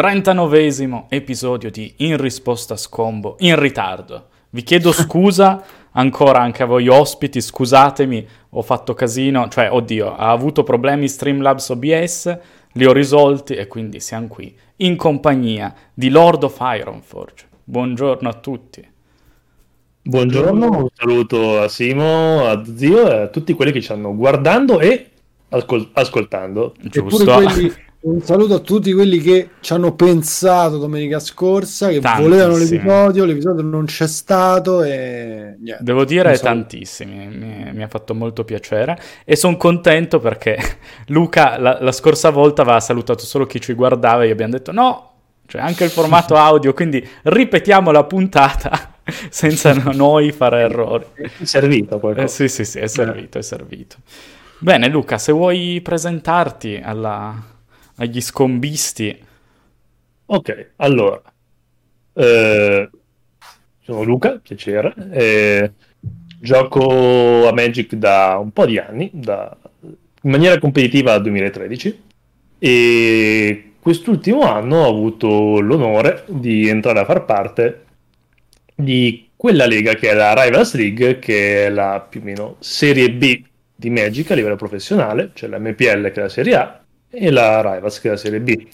[0.00, 4.28] 39esimo episodio di In risposta a scombo, in ritardo.
[4.48, 10.30] Vi chiedo scusa ancora anche a voi ospiti, scusatemi, ho fatto casino, cioè, oddio, ha
[10.30, 12.38] avuto problemi Streamlabs OBS,
[12.72, 17.46] li ho risolti e quindi siamo qui, in compagnia di Lord of Ironforge.
[17.62, 18.88] Buongiorno a tutti.
[20.00, 24.80] Buongiorno, un saluto a Simo, a Zio e a tutti quelli che ci stanno guardando
[24.80, 25.10] e
[25.50, 26.74] ascol- ascoltando.
[26.80, 27.34] Giusto.
[27.34, 32.30] Quelli, un saluto a tutti quelli che ci hanno pensato domenica scorsa, che tantissimi.
[32.30, 35.56] volevano l'episodio, l'episodio non c'è stato e...
[35.60, 40.56] Niente, Devo dire tantissimi, mi, mi, ha fatto molto piacere e sono contento perché
[41.08, 44.72] Luca la, la scorsa volta aveva salutato solo chi ci guardava e gli abbiamo detto
[44.72, 45.10] no,
[45.44, 48.94] cioè anche il formato audio, quindi ripetiamo la puntata
[49.28, 51.04] senza noi fare errori.
[51.14, 52.24] È servito qualcosa.
[52.24, 53.96] Eh, sì, sì, sì, è servito, è servito.
[54.58, 57.34] Bene Luca, se vuoi presentarti alla,
[58.00, 59.16] agli scombisti.
[60.26, 61.22] Ok, allora,
[62.14, 62.90] eh,
[63.82, 65.72] sono Luca, piacere, eh,
[66.40, 72.02] gioco a Magic da un po' di anni, da, in maniera competitiva dal 2013
[72.58, 77.84] e quest'ultimo anno ho avuto l'onore di entrare a far parte
[78.74, 83.10] di quella lega che è la Rivals League, che è la più o meno serie
[83.10, 83.42] B
[83.74, 86.79] di Magic a livello professionale, cioè la MPL che è la serie A
[87.10, 88.66] e la Rivals che è la serie B.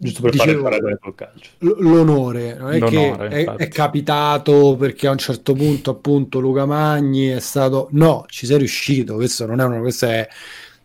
[0.00, 1.50] Giusto per Dicevo, fare il paragone col calcio.
[1.58, 6.66] L'onore, non è l'onore, che è, è, capitato perché a un certo punto appunto Luca
[6.66, 7.88] Magni è stato...
[7.92, 9.80] No, ci sei riuscito, questo non è una...
[9.80, 10.28] Questo è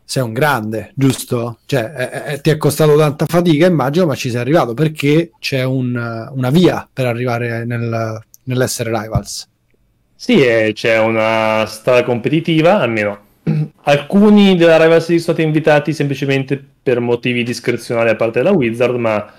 [0.06, 1.60] sei un grande, giusto?
[1.66, 5.64] Cioè, è, è, ti è costato tanta fatica, immagino, ma ci sei arrivato perché c'è
[5.64, 9.48] un, una via per arrivare nel, nell'essere rivals.
[10.16, 13.32] Sì, c'è una strada competitiva, almeno
[13.84, 19.34] alcuni della rivals sono stati invitati semplicemente per motivi discrezionali a parte della Wizard, ma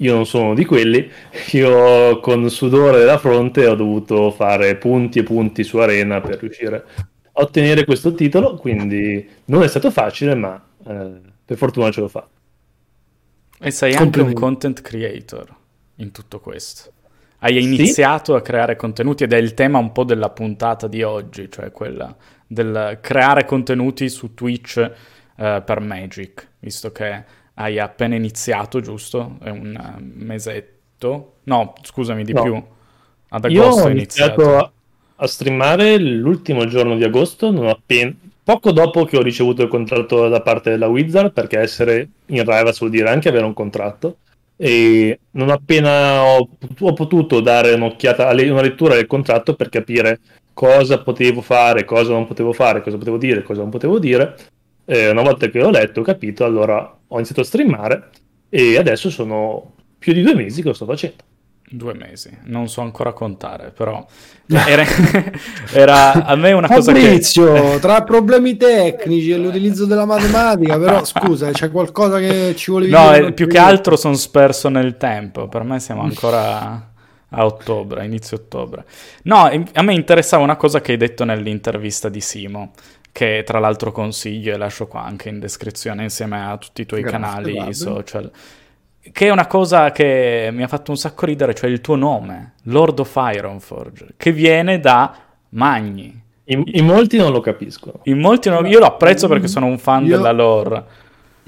[0.00, 1.10] io non sono di quelli.
[1.52, 6.84] Io con sudore della fronte ho dovuto fare punti e punti su Arena per riuscire
[6.96, 11.10] a ottenere questo titolo, quindi non è stato facile, ma eh,
[11.44, 12.36] per fortuna ce l'ho fatta.
[13.60, 15.54] E sei anche un content creator
[15.96, 16.92] in tutto questo.
[17.40, 18.38] Hai iniziato sì?
[18.38, 22.14] a creare contenuti ed è il tema un po' della puntata di oggi, cioè quella
[22.48, 24.78] del creare contenuti su Twitch
[25.36, 29.36] eh, per Magic, visto che hai appena iniziato, giusto?
[29.40, 31.34] È un uh, mesetto?
[31.44, 32.42] No, scusami, di no.
[32.42, 32.62] più.
[33.30, 34.72] Ad agosto Io ho iniziato, iniziato
[35.16, 38.14] a streamare l'ultimo giorno di agosto, appena...
[38.42, 42.78] poco dopo che ho ricevuto il contratto da parte della Wizard, perché essere in Rivals
[42.78, 44.18] vuol dire anche avere un contratto.
[44.56, 46.48] E non appena ho,
[46.80, 50.18] ho potuto dare un'occhiata, una lettura del contratto per capire
[50.58, 54.36] cosa potevo fare, cosa non potevo fare, cosa potevo dire, cosa non potevo dire.
[54.84, 58.10] E una volta che l'ho letto, ho capito, allora ho iniziato a streamare
[58.48, 61.22] e adesso sono più di due mesi che lo sto facendo.
[61.70, 64.04] Due mesi, non so ancora contare, però
[64.66, 64.84] era,
[65.72, 67.78] era a me una cosa Fabrizio, che...
[67.80, 73.12] tra problemi tecnici e l'utilizzo della matematica, però scusa, c'è qualcosa che ci volevi no,
[73.12, 73.20] dire?
[73.20, 76.87] No, più che altro sono sperso nel tempo, per me siamo ancora
[77.30, 78.84] a ottobre, inizio ottobre.
[79.24, 82.72] No, a me interessava una cosa che hai detto nell'intervista di Simo,
[83.12, 87.02] che tra l'altro consiglio e lascio qua anche in descrizione insieme a tutti i tuoi
[87.02, 87.72] Grazie, canali guarda.
[87.72, 88.32] social
[89.12, 92.54] che è una cosa che mi ha fatto un sacco ridere, cioè il tuo nome,
[92.64, 95.16] Lord of Ironforge, che viene da
[95.50, 96.22] Magni.
[96.44, 98.00] In, in molti non lo capiscono.
[98.04, 100.84] In molti non, io lo apprezzo perché sono un fan io, della lore.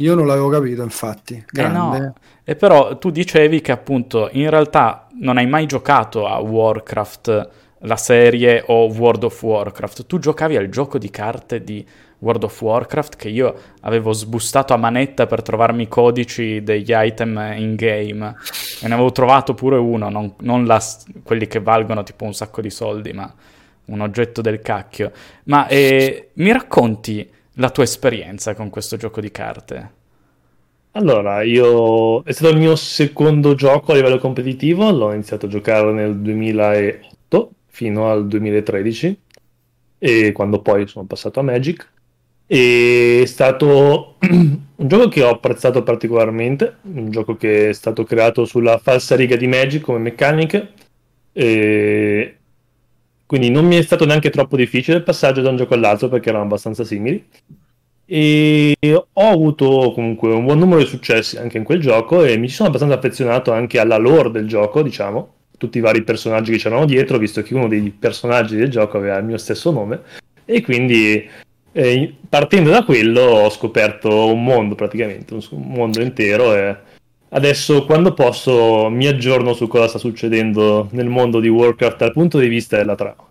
[0.01, 1.45] Io non l'avevo capito, infatti.
[1.51, 1.97] Grande.
[1.97, 2.15] Eh no.
[2.45, 7.49] E però tu dicevi che appunto in realtà non hai mai giocato a Warcraft,
[7.81, 10.07] la serie o World of Warcraft.
[10.07, 11.87] Tu giocavi al gioco di carte di
[12.19, 17.55] World of Warcraft che io avevo sbustato a manetta per trovarmi i codici degli item
[17.57, 18.35] in game
[18.81, 20.83] e ne avevo trovato pure uno, non, non la,
[21.23, 23.33] quelli che valgono tipo un sacco di soldi, ma
[23.87, 25.13] un oggetto del cacchio.
[25.45, 27.29] Ma eh, mi racconti
[27.61, 29.99] la tua esperienza con questo gioco di carte?
[30.93, 35.93] Allora, io è stato il mio secondo gioco a livello competitivo, l'ho iniziato a giocare
[35.93, 39.21] nel 2008 fino al 2013
[39.99, 41.89] e quando poi sono passato a Magic
[42.47, 48.79] è stato un gioco che ho apprezzato particolarmente, un gioco che è stato creato sulla
[48.79, 50.73] falsa riga di Magic come meccaniche,
[51.33, 52.40] e
[53.31, 56.31] quindi non mi è stato neanche troppo difficile il passaggio da un gioco all'altro perché
[56.31, 57.25] erano abbastanza simili.
[58.05, 62.49] E ho avuto comunque un buon numero di successi anche in quel gioco e mi
[62.49, 66.87] sono abbastanza affezionato anche alla lore del gioco, diciamo, tutti i vari personaggi che c'erano
[66.87, 70.01] dietro, visto che uno dei personaggi del gioco aveva il mio stesso nome.
[70.45, 71.25] E quindi
[71.71, 76.77] e partendo da quello ho scoperto un mondo praticamente, un mondo intero e
[77.31, 82.39] adesso quando posso mi aggiorno su cosa sta succedendo nel mondo di Warcraft dal punto
[82.39, 83.29] di vista della trama.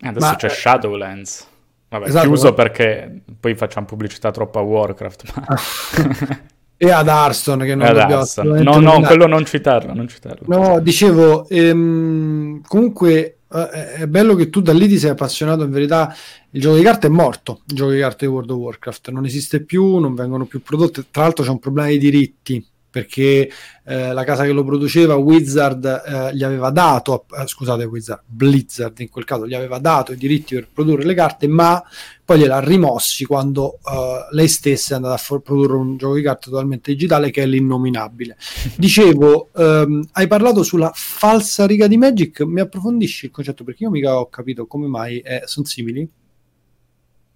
[0.00, 0.36] Adesso Ma...
[0.36, 1.48] c'è Shadowlands.
[1.88, 2.52] Vabbè, esatto, chiuso ma...
[2.54, 5.32] perché poi facciamo pubblicità troppo a Warcraft.
[5.34, 6.42] Ma...
[6.76, 8.24] e ad Arston che non dobbiamo
[8.62, 14.50] no no quello non citarlo, non citarlo no dicevo ehm, comunque eh, è bello che
[14.50, 16.12] tu da lì ti sei appassionato in verità
[16.50, 19.24] il gioco di carte è morto il gioco di carte di World of Warcraft non
[19.24, 23.50] esiste più non vengono più prodotte tra l'altro c'è un problema di diritti perché
[23.86, 28.96] eh, la casa che lo produceva, Wizard, eh, gli aveva dato, eh, scusate Wizard, Blizzard
[29.00, 31.82] in quel caso, gli aveva dato i diritti per produrre le carte, ma
[32.24, 36.22] poi gliel'ha rimossi quando eh, lei stessa è andata a for- produrre un gioco di
[36.22, 38.36] carte totalmente digitale che è l'innominabile.
[38.78, 43.90] Dicevo, ehm, hai parlato sulla falsa riga di Magic, mi approfondisci il concetto perché io
[43.90, 46.08] mica ho capito come mai eh, sono simili?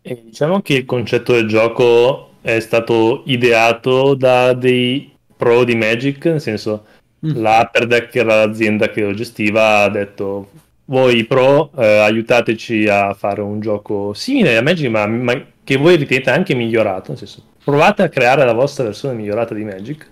[0.02, 6.26] E diciamo che il concetto del gioco è stato ideato da dei pro di Magic,
[6.26, 6.84] nel senso
[7.24, 7.40] mm.
[7.40, 10.50] la Upper Deck era l'azienda che lo gestiva, ha detto
[10.86, 15.96] voi pro eh, aiutateci a fare un gioco simile a Magic ma, ma, che voi
[15.96, 20.10] ritenete anche migliorato, nel senso provate a creare la vostra versione migliorata di Magic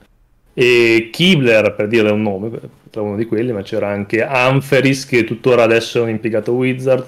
[0.52, 2.50] e Kibler per dire un nome,
[2.90, 7.06] tra uno di quelli, ma c'era anche Ampheris che tuttora adesso è un impiegato Wizard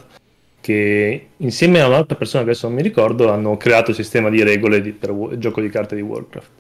[0.61, 4.43] che insieme a un'altra persona che adesso non mi ricordo hanno creato il sistema di
[4.43, 6.51] regole di, per il gioco di carte di Warcraft.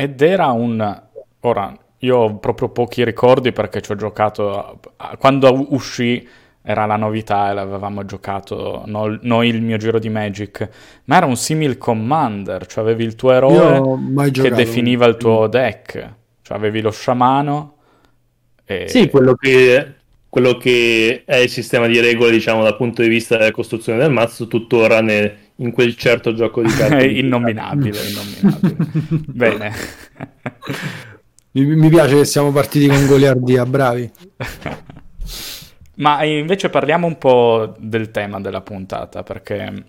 [0.00, 1.02] Ed era un...
[1.40, 4.78] Ora, io ho proprio pochi ricordi perché ci ho giocato...
[5.18, 6.24] Quando uscì
[6.62, 10.68] era la novità e l'avevamo giocato no, noi il mio giro di Magic,
[11.06, 16.12] ma era un simil commander, cioè avevi il tuo eroe che definiva il tuo deck,
[16.42, 17.78] cioè avevi lo sciamano.
[18.64, 18.86] E...
[18.86, 19.94] Sì, quello che,
[20.28, 24.12] quello che è il sistema di regole, diciamo, dal punto di vista della costruzione del
[24.12, 27.06] mazzo, tuttora nel in quel certo gioco di carte.
[27.06, 28.76] innominabile, innominabile.
[29.28, 29.72] Bene.
[31.52, 34.10] Mi, mi, piace che siamo partiti con goliardia, bravi.
[35.96, 39.84] Ma invece parliamo un po' del tema della puntata, perché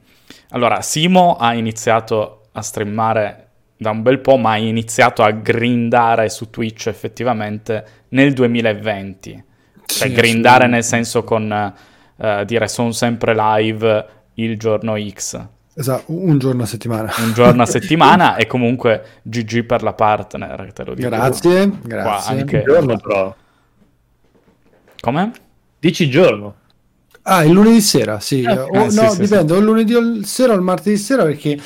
[0.50, 6.30] allora Simo ha iniziato a streamare da un bel po', ma ha iniziato a grindare
[6.30, 9.44] su Twitch effettivamente nel 2020.
[9.86, 10.70] Cioè sì, grindare sì.
[10.72, 11.74] nel senso con
[12.16, 14.06] uh, dire sono sempre live
[14.36, 15.48] il giorno X.
[15.74, 17.14] Esatto, un giorno a settimana.
[17.20, 21.08] Un giorno a settimana e comunque GG per la partner, te lo dico.
[21.08, 22.02] Grazie, grazie.
[22.04, 22.58] Qua anche...
[22.58, 23.36] Un giorno però.
[25.00, 25.32] Come?
[25.80, 26.56] Dici giorno.
[27.24, 28.42] Ah, il lunedì sera, sì.
[28.42, 29.54] Eh, o, eh, no, sì, dipende, sì.
[29.54, 31.60] o il lunedì sera o il martedì sera perché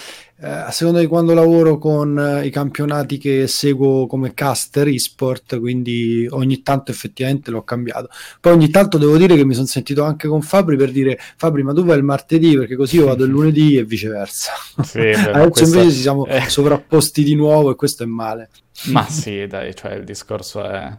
[0.46, 6.28] a seconda di quando lavoro con eh, i campionati che seguo come caster esport, quindi
[6.30, 8.10] ogni tanto effettivamente l'ho cambiato.
[8.42, 11.64] Poi ogni tanto devo dire che mi sono sentito anche con Fabri per dire Fabri,
[11.64, 14.52] ma tu vai il martedì perché così io vado il lunedì e viceversa.
[14.84, 15.78] Sì, Adesso questo...
[15.78, 16.50] invece ci siamo eh.
[16.50, 18.50] sovrapposti di nuovo e questo è male.
[18.88, 20.92] Ma sì, dai, cioè il discorso è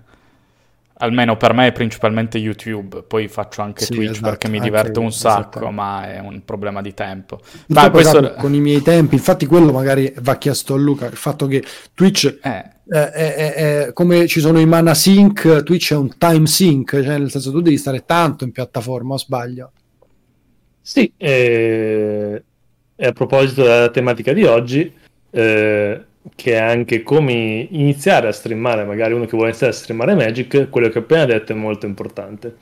[0.98, 4.98] almeno per me è principalmente YouTube, poi faccio anche sì, Twitch esatto, perché mi diverte
[4.98, 5.70] un sacco, esatto.
[5.70, 7.40] ma è un problema di tempo.
[7.68, 8.18] Ma questo...
[8.18, 11.64] Esatto, con i miei tempi, infatti quello magari va chiesto a Luca, il fatto che
[11.94, 12.72] Twitch eh.
[12.86, 17.16] È, è, è, come ci sono i mana sync, Twitch è un time sync, cioè
[17.16, 19.72] nel senso tu devi stare tanto in piattaforma, o sbaglio?
[20.82, 22.42] Sì, eh,
[22.94, 24.92] e a proposito della tematica di oggi,
[25.30, 26.04] eh,
[26.34, 30.68] che è anche come iniziare a streamare, magari uno che vuole iniziare a streamare Magic,
[30.70, 32.56] quello che ho appena detto è molto importante,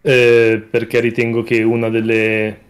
[0.00, 2.64] eh, perché ritengo che una delle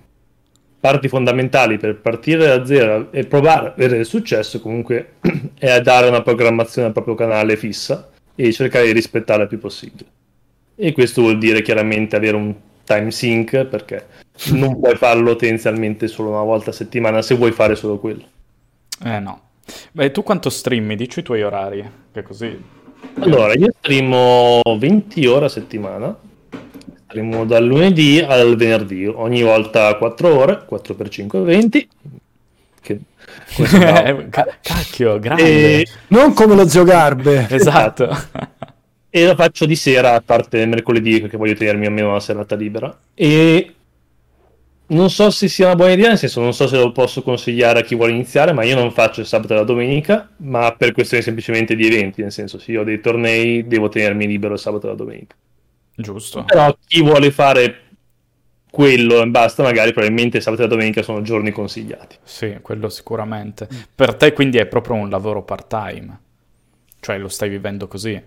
[0.78, 5.14] parti fondamentali per partire da zero e provare a avere successo comunque
[5.58, 10.08] è dare una programmazione al proprio canale fissa e cercare di rispettarla il più possibile.
[10.76, 14.06] E questo vuol dire chiaramente avere un time sync perché
[14.52, 18.24] non puoi farlo tendenzialmente solo una volta a settimana se vuoi fare solo quello.
[19.04, 19.40] Eh no,
[19.92, 20.96] Beh, tu quanto streami?
[20.96, 22.74] Dici i tuoi orari, che così...
[23.20, 26.16] Allora, io streamo 20 ore a settimana,
[27.04, 31.88] streamo dal lunedì al venerdì, ogni volta 4 ore, 4 per 5, 20.
[32.80, 32.98] Che...
[34.62, 35.80] Cacchio, grande.
[35.80, 35.86] E...
[36.08, 37.46] Non come lo zio Garbe.
[37.50, 38.08] esatto.
[39.08, 42.96] e la faccio di sera, a parte mercoledì, perché voglio tenermi almeno una serata libera.
[43.14, 43.75] E
[44.88, 47.80] non so se sia una buona idea, nel senso non so se lo posso consigliare
[47.80, 50.92] a chi vuole iniziare, ma io non faccio il sabato e la domenica, ma per
[50.92, 54.60] questioni semplicemente di eventi, nel senso se io ho dei tornei devo tenermi libero il
[54.60, 55.34] sabato e la domenica.
[55.94, 56.44] Giusto.
[56.44, 57.80] Però chi vuole fare
[58.70, 62.16] quello e basta, magari probabilmente sabato e la domenica sono giorni consigliati.
[62.22, 63.68] Sì, quello sicuramente.
[63.94, 66.20] Per te quindi è proprio un lavoro part-time,
[67.00, 68.22] cioè lo stai vivendo così?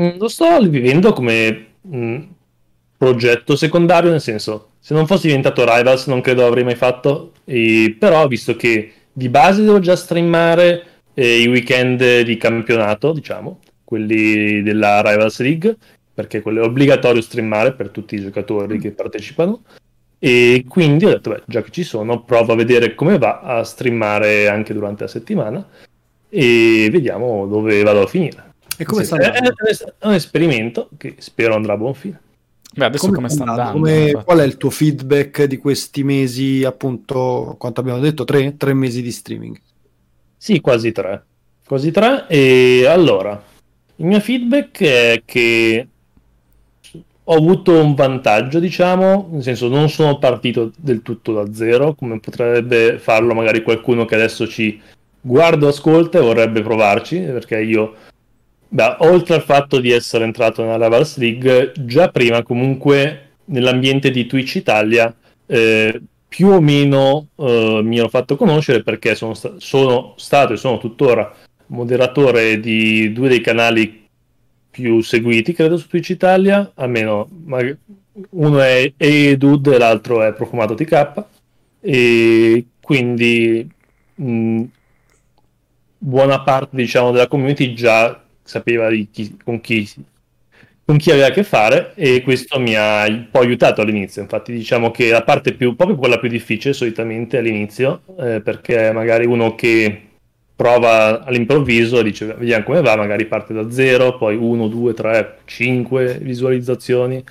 [0.00, 2.22] Mm, lo sto vivendo come mm,
[2.98, 7.96] progetto secondario, nel senso se non fossi diventato Rivals non credo avrei mai fatto, e,
[7.98, 14.62] però visto che di base devo già streamare e i weekend di campionato, diciamo, quelli
[14.62, 15.76] della Rivals League,
[16.14, 19.62] perché quello è obbligatorio streamare per tutti i giocatori che partecipano.
[20.18, 23.62] E quindi ho detto, beh, già che ci sono, provo a vedere come va a
[23.64, 25.66] streamare anche durante la settimana
[26.28, 28.54] e vediamo dove vado a finire.
[28.76, 29.52] E come sta andando?
[29.98, 32.20] È un esperimento che spero andrà a buon fine.
[32.78, 33.72] Beh, adesso come, come sta andando?
[33.72, 38.22] Come, qual è il tuo feedback di questi mesi, appunto, quanto abbiamo detto?
[38.22, 38.56] Tre?
[38.56, 39.60] Tre mesi di streaming?
[40.36, 41.24] Sì, quasi tre.
[41.66, 42.26] Quasi tre.
[42.28, 43.42] E allora,
[43.96, 45.88] il mio feedback è che
[47.24, 52.20] ho avuto un vantaggio, diciamo, nel senso non sono partito del tutto da zero, come
[52.20, 54.80] potrebbe farlo magari qualcuno che adesso ci
[55.20, 57.94] guarda o ascolta e vorrebbe provarci, perché io
[58.70, 64.26] Beh, oltre al fatto di essere entrato nella Rivals League, già prima comunque nell'ambiente di
[64.26, 65.14] Twitch Italia
[65.46, 70.56] eh, più o meno eh, mi ero fatto conoscere perché sono, sta- sono, stato e
[70.58, 71.34] sono tuttora
[71.68, 74.06] moderatore di due dei canali
[74.70, 77.28] più seguiti, credo, su Twitch Italia, almeno
[78.30, 81.24] uno è Edude e l'altro è Profumato TK,
[81.80, 83.66] e quindi
[84.14, 84.62] mh,
[85.98, 89.86] buona parte diciamo, della community già sapeva chi, con, chi,
[90.82, 94.22] con, chi, aveva a che fare e questo mi ha un po' aiutato all'inizio.
[94.22, 99.26] Infatti diciamo che la parte più, proprio quella più difficile solitamente all'inizio, eh, perché magari
[99.26, 100.04] uno che
[100.56, 106.18] prova all'improvviso dice vediamo come va, magari parte da zero, poi 1, 2, 3, 5
[106.20, 107.22] visualizzazioni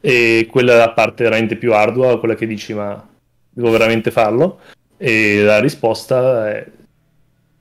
[0.00, 3.04] e quella è la parte veramente più ardua, quella che dici ma
[3.50, 4.60] devo veramente farlo
[4.98, 6.64] e la risposta è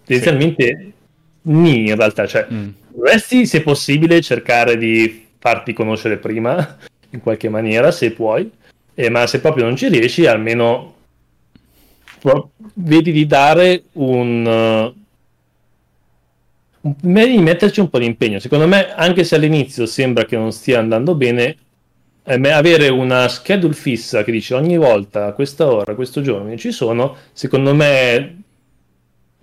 [0.06, 0.94] tendenzialmente
[1.42, 1.88] sì.
[1.88, 6.78] in realtà, cioè mm Dovresti, se possibile, cercare di farti conoscere prima,
[7.12, 8.50] in qualche maniera, se puoi,
[8.94, 10.94] eh, ma se proprio non ci riesci, almeno
[12.76, 14.94] vedi di dare un...
[14.94, 15.04] Uh,
[16.80, 18.40] di metterci un po' di impegno.
[18.40, 21.58] Secondo me, anche se all'inizio sembra che non stia andando bene,
[22.24, 26.56] eh, avere una schedule fissa che dice ogni volta a questa ora, a questo giorno
[26.58, 28.44] ci sono, secondo me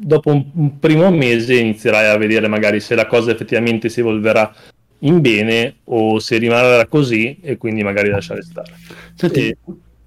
[0.03, 4.53] dopo un, un, primo mese inizierai a vedere magari se la cosa effettivamente si evolverà
[5.01, 8.75] in bene o se rimarrà così e quindi magari lasciare stare.
[9.15, 9.57] Senti, e...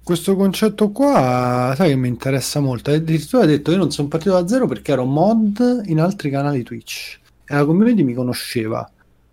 [0.02, 2.90] questo concetto qua, sai che mi interessa molto.
[2.90, 6.62] Addirittura hai detto io non sono partito da zero perché ero mod in altri canali
[6.62, 8.88] Twitch e la community mi conosceva.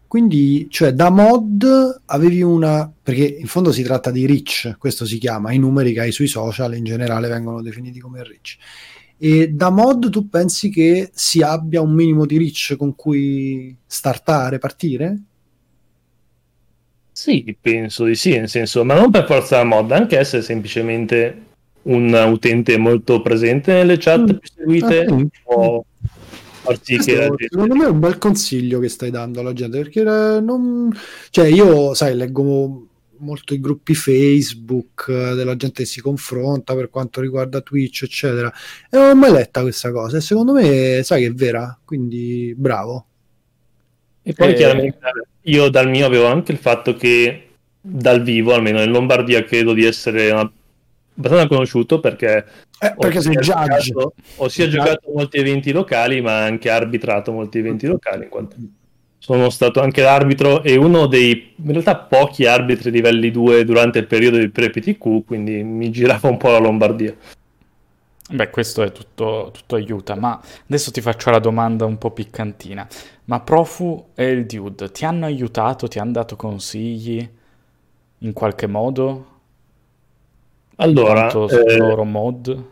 [0.08, 1.66] Quindi, cioè, da mod
[2.06, 2.92] avevi una.
[3.02, 5.52] Perché in fondo si tratta di reach, questo si chiama.
[5.54, 8.58] I numeri che hai sui social in generale vengono definiti come reach
[9.26, 14.58] e da mod tu pensi che si abbia un minimo di reach con cui startare,
[14.58, 15.18] partire?
[17.10, 21.42] Sì, penso di sì, nel senso, ma non per forza da mod, anche essere semplicemente
[21.84, 24.36] un utente molto presente nelle chat mm.
[24.36, 29.10] più seguite ah, può far sì che secondo me è un bel consiglio che stai
[29.10, 30.94] dando alla gente perché non...
[31.30, 32.88] cioè io sai leggo
[33.24, 38.52] molto i gruppi Facebook eh, della gente che si confronta per quanto riguarda Twitch, eccetera.
[38.90, 42.54] E non ho mai letta questa cosa e secondo me sai che è vera, quindi
[42.56, 43.06] bravo.
[44.22, 44.54] E poi e...
[44.54, 45.00] chiaramente
[45.44, 47.48] io dal mio avevo anche il fatto che
[47.82, 50.50] dal vivo, almeno in Lombardia, credo di essere una...
[51.16, 52.46] abbastanza conosciuto perché
[52.84, 53.80] eh, perché sei judge.
[53.82, 58.24] Giocato, ho sia giocato molti eventi locali, ma anche arbitrato molti eventi locali.
[58.24, 58.56] In quanto
[59.24, 64.06] sono stato anche l'arbitro e uno dei in realtà pochi arbitri livelli 2 durante il
[64.06, 67.16] periodo di pre-PTQ, quindi mi girava un po' la Lombardia.
[68.30, 72.86] Beh, questo è tutto, tutto, aiuta, ma adesso ti faccio la domanda un po' piccantina.
[73.26, 77.26] Ma Profu e il Dude ti hanno aiutato, ti hanno dato consigli
[78.18, 79.28] in qualche modo?
[80.76, 82.72] Allora, eh, loro mod?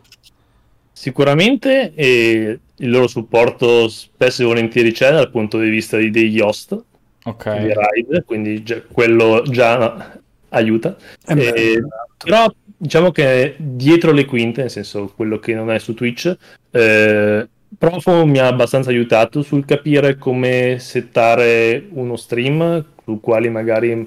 [0.92, 6.40] Sicuramente eh, il loro supporto spesso e volentieri c'è dal punto di vista di, degli
[6.40, 6.76] host,
[7.24, 7.66] okay.
[7.66, 10.20] di ride, quindi già, quello già
[10.50, 10.96] aiuta.
[11.26, 12.24] Eh eh, esatto.
[12.24, 16.36] però diciamo che dietro le quinte, nel senso quello che non è su Twitch,
[16.70, 17.48] eh,
[17.78, 24.06] Profo mi ha abbastanza aiutato sul capire come settare uno stream, su quali magari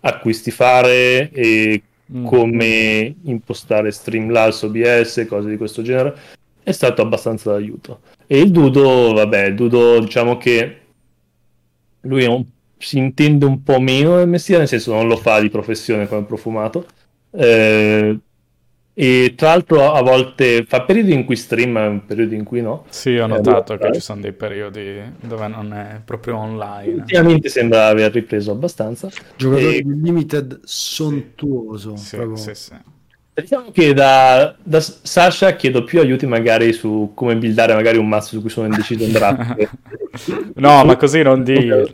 [0.00, 2.24] acquisti fare e mm.
[2.24, 6.14] come impostare Streamlabs, OBS, cose di questo genere,
[6.62, 8.00] è stato abbastanza d'aiuto.
[8.26, 10.80] E il Dudo, vabbè, il Dudo diciamo che
[12.02, 12.44] lui un,
[12.78, 16.24] si intende un po' meno del mestiere, nel senso non lo fa di professione come
[16.24, 16.86] profumato.
[17.30, 18.18] Eh,
[18.94, 22.84] e tra l'altro a volte fa periodi in cui stream, periodi in cui no.
[22.90, 27.00] Sì, ho notato eh, che ci sono dei periodi dove non è proprio online.
[27.00, 29.08] Ultimamente sembra aver ripreso abbastanza.
[29.36, 29.82] Giocatore e...
[29.84, 31.96] limited sontuoso.
[31.96, 32.72] Sì, sì, sì.
[33.34, 38.30] Diciamo che da, da, Sasha chiedo più aiuti magari su come buildare magari un mazzo
[38.30, 39.70] su cui sono indeciso in draft.
[40.56, 41.88] no, ma così non dirlo.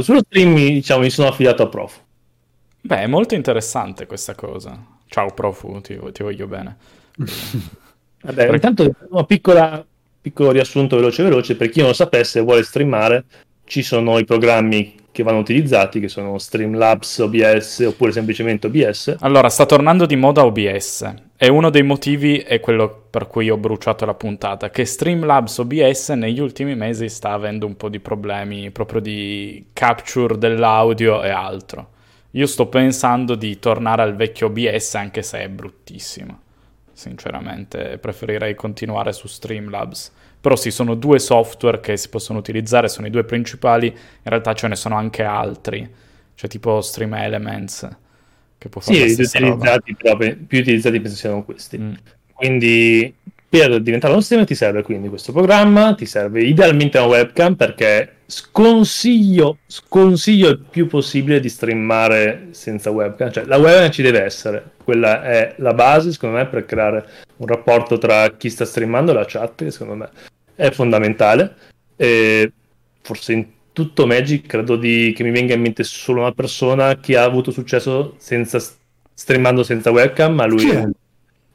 [0.00, 2.00] Sullo stream diciamo, mi sono affidato a Prof.
[2.80, 4.78] Beh, è molto interessante questa cosa.
[5.06, 6.76] Ciao Profu, ti, ti voglio bene.
[7.16, 8.54] Vabbè, Perché...
[8.54, 9.84] intanto una piccola
[10.22, 13.24] piccolo riassunto veloce veloce, per chi non lo sapesse e vuole streamare,
[13.64, 19.16] ci sono i programmi che vanno utilizzati, che sono Streamlabs, OBS oppure semplicemente OBS.
[19.20, 23.56] Allora, sta tornando di moda OBS e uno dei motivi è quello per cui ho
[23.56, 28.70] bruciato la puntata, che Streamlabs OBS negli ultimi mesi sta avendo un po' di problemi
[28.70, 31.90] proprio di capture dell'audio e altro.
[32.32, 36.40] Io sto pensando di tornare al vecchio OBS anche se è bruttissimo
[36.92, 40.12] sinceramente preferirei continuare su Streamlabs.
[40.42, 43.94] Però sì, sono due software che si possono utilizzare, sono i due principali, in
[44.24, 45.88] realtà ce ne sono anche altri,
[46.34, 47.88] cioè tipo Stream Elements,
[48.58, 51.78] che può fare sì, stessa utilizzati, però, più utilizzati penso siano questi.
[51.78, 51.92] Mm.
[52.32, 53.14] Quindi
[53.52, 58.14] per diventare uno streamer ti serve quindi questo programma, ti serve idealmente una webcam perché
[58.24, 64.70] sconsiglio, sconsiglio il più possibile di streamare senza webcam, cioè la webcam ci deve essere,
[64.82, 67.06] quella è la base secondo me per creare
[67.36, 70.08] un rapporto tra chi sta streamando e la chat che secondo me
[70.54, 71.54] è fondamentale
[71.96, 72.52] e
[73.00, 77.16] forse in tutto Magic credo di, che mi venga in mente solo una persona che
[77.16, 78.58] ha avuto successo senza
[79.14, 80.70] streamando senza webcam, ma lui sì.
[80.70, 80.88] è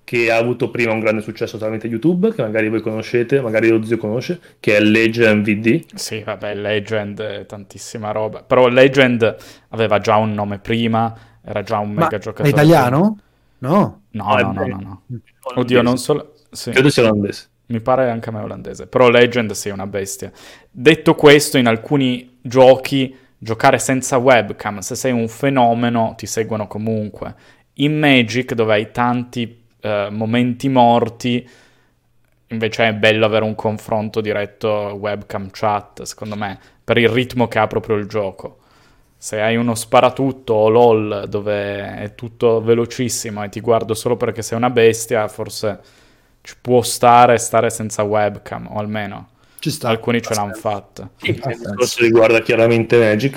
[0.08, 3.84] che ha avuto prima un grande successo tramite YouTube, che magari voi conoscete, magari lo
[3.84, 5.96] zio conosce, che è Legend VD.
[5.96, 8.42] Sì, vabbè, Legend è tantissima roba.
[8.42, 9.36] Però Legend
[9.68, 11.14] aveva già un nome prima,
[11.44, 12.48] era già un mega giocatore.
[12.48, 13.20] È italiano?
[13.58, 14.04] No.
[14.12, 15.20] No, no, no, no, no.
[15.56, 16.36] Oddio, non solo...
[16.52, 16.72] Sì.
[16.72, 17.50] Credo sia olandese.
[17.68, 18.88] Mi pare anche a me olandese.
[18.88, 20.32] Però Legend è una bestia.
[20.70, 27.36] Detto questo, in alcuni giochi giocare senza webcam, se sei un fenomeno, ti seguono comunque.
[27.74, 31.48] In Magic, dove hai tanti eh, momenti morti,
[32.48, 37.60] invece è bello avere un confronto diretto webcam chat, secondo me, per il ritmo che
[37.60, 38.60] ha proprio il gioco.
[39.18, 44.42] Se hai uno sparatutto o LOL dove è tutto velocissimo e ti guardo solo perché
[44.42, 45.80] sei una bestia, forse
[46.48, 49.28] ci può stare stare senza webcam, o almeno
[49.82, 51.10] alcuni ce l'hanno fatta.
[51.18, 51.38] Sì,
[51.76, 53.36] questo riguarda chiaramente Magic.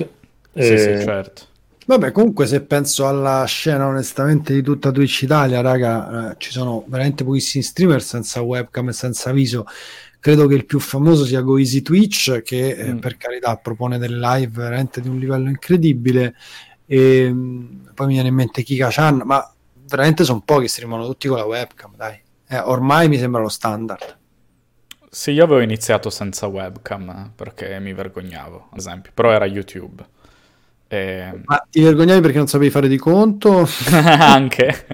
[0.55, 0.79] Sì, eh...
[0.79, 1.43] sì, certo.
[1.87, 6.85] Vabbè, comunque se penso alla scena onestamente di tutta Twitch Italia, raga, eh, ci sono
[6.87, 9.67] veramente pochissimi streamer senza webcam e senza viso.
[10.21, 12.99] Credo che il più famoso sia Goeasy Twitch, che eh, mm.
[12.99, 16.37] per carità propone delle live veramente di un livello incredibile.
[16.87, 19.53] E mm, poi mi viene in mente Kika Chan, ma
[19.89, 22.29] veramente sono pochi, streamano tutti con la webcam, dai.
[22.53, 24.19] Eh, ormai mi sembra lo standard.
[25.09, 30.05] Sì, io avevo iniziato senza webcam perché mi vergognavo, ad esempio, però era YouTube.
[30.89, 31.43] E...
[31.45, 33.69] Ma ti vergognavi perché non sapevi fare di conto?
[33.95, 34.85] Anche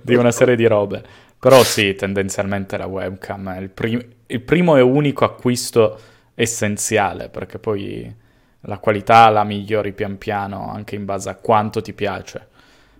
[0.00, 1.04] di una serie di robe.
[1.38, 6.00] Però sì, tendenzialmente la webcam è il, prim- il, primo e unico acquisto
[6.34, 8.10] essenziale, perché poi
[8.62, 12.48] la qualità la migliori pian piano anche in base a quanto ti piace.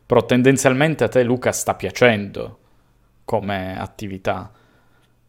[0.05, 2.58] Però tendenzialmente a te Luca sta piacendo
[3.29, 4.51] come attività.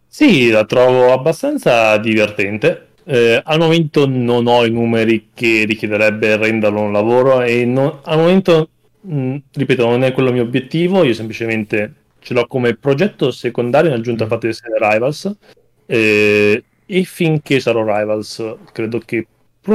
[0.07, 2.91] Sì, la trovo abbastanza divertente.
[3.03, 8.17] Eh, al momento non ho i numeri che richiederebbe renderlo un lavoro e non, al
[8.19, 8.69] momento,
[9.01, 13.31] mh, mm, ripeto, non è quello il mio obiettivo, io semplicemente ce l'ho come progetto
[13.31, 15.35] secondario in aggiunta al fatto di essere Rivals
[15.85, 19.27] eh, e finché sarò Rivals credo che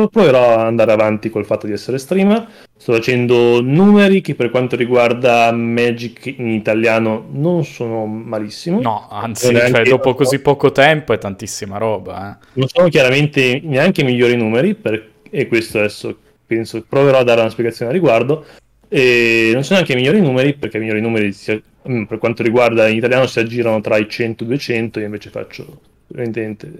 [0.08, 2.46] proverò ad andare avanti col fatto di essere streamer.
[2.76, 8.80] Sto facendo numeri che per quanto riguarda Magic in italiano non sono malissimo.
[8.80, 12.38] No, anzi, cioè, dopo così poco tempo è tantissima roba.
[12.40, 12.46] Eh.
[12.54, 15.10] Non sono chiaramente neanche i migliori numeri, per...
[15.30, 18.44] e questo adesso penso proverò a dare una spiegazione a riguardo.
[18.88, 21.62] E non sono neanche i migliori numeri, perché i migliori numeri si...
[21.88, 25.04] Mm, per quanto riguarda in italiano si aggirano tra i 100 e i 200, io
[25.06, 25.80] invece faccio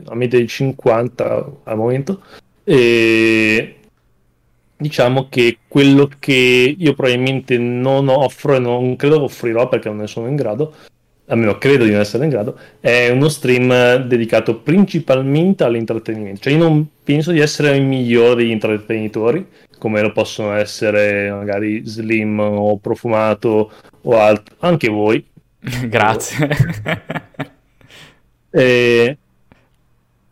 [0.07, 2.23] a media di 50 al momento.
[2.65, 3.77] E
[4.77, 10.07] diciamo che quello che io probabilmente non offro e non credo offrirò perché non ne
[10.07, 10.75] sono in grado,
[11.27, 16.41] almeno credo di non essere in grado, è uno stream dedicato principalmente all'intrattenimento.
[16.43, 19.47] Cioè io non penso di essere il migliore degli intrattenitori,
[19.79, 23.73] come lo possono essere magari Slim o Profumato
[24.03, 25.25] o altro, anche voi.
[25.89, 26.49] Grazie.
[28.51, 29.19] e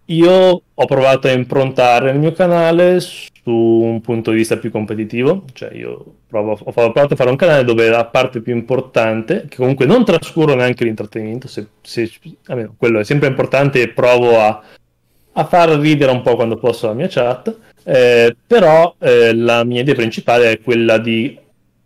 [0.07, 5.45] io ho provato a improntare il mio canale su un punto di vista più competitivo,
[5.53, 9.57] cioè io provo, ho provato a fare un canale dove la parte più importante, che
[9.57, 12.11] comunque non trascuro neanche l'intrattenimento, se, se,
[12.47, 14.63] almeno quello è sempre importante e provo a,
[15.33, 19.81] a, far ridere un po' quando posso la mia chat, eh, però eh, la mia
[19.81, 21.39] idea principale è quella di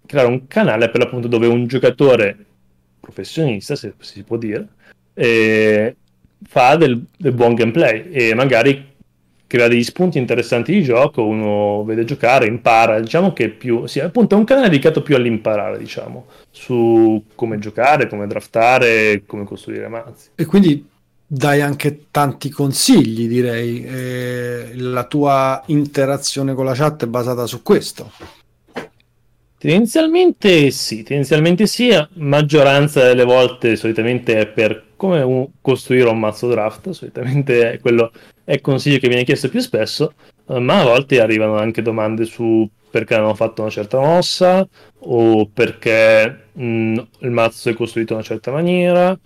[0.05, 2.37] creare un canale per l'appunto dove un giocatore
[3.01, 4.69] professionista, se si può dire,
[5.15, 5.97] eh,
[6.46, 8.94] fa del, del, buon gameplay e magari
[9.46, 14.35] crea degli spunti interessanti di gioco, uno vede giocare, impara, diciamo che più, sì, appunto
[14.35, 20.31] è un canale dedicato più all'imparare, diciamo, su come giocare, come draftare, come costruire mazzi.
[20.35, 20.85] E quindi
[21.29, 23.85] dai anche tanti consigli, direi.
[23.85, 28.12] Eh, la tua interazione con la chat è basata su questo.
[29.59, 36.49] Tendenzialmente sì, tendenzialmente sì, maggioranza delle volte solitamente è per come un, costruire un mazzo
[36.49, 38.11] draft, solitamente è quello
[38.45, 40.15] è il consiglio che viene chiesto più spesso,
[40.49, 44.67] eh, ma a volte arrivano anche domande su perché hanno fatto una certa mossa
[45.01, 49.19] o perché mh, il mazzo è costruito in una certa maniera,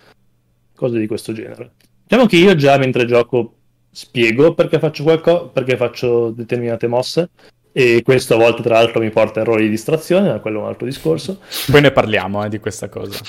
[0.74, 1.72] cose di questo genere.
[2.02, 3.54] Diciamo che io già mentre gioco
[3.90, 7.30] spiego perché faccio, qualcosa, perché faccio determinate mosse
[7.72, 10.62] e questo a volte tra l'altro mi porta a errori di distrazione, ma quello è
[10.62, 11.40] un altro discorso.
[11.70, 13.20] Poi ne parliamo eh, di questa cosa.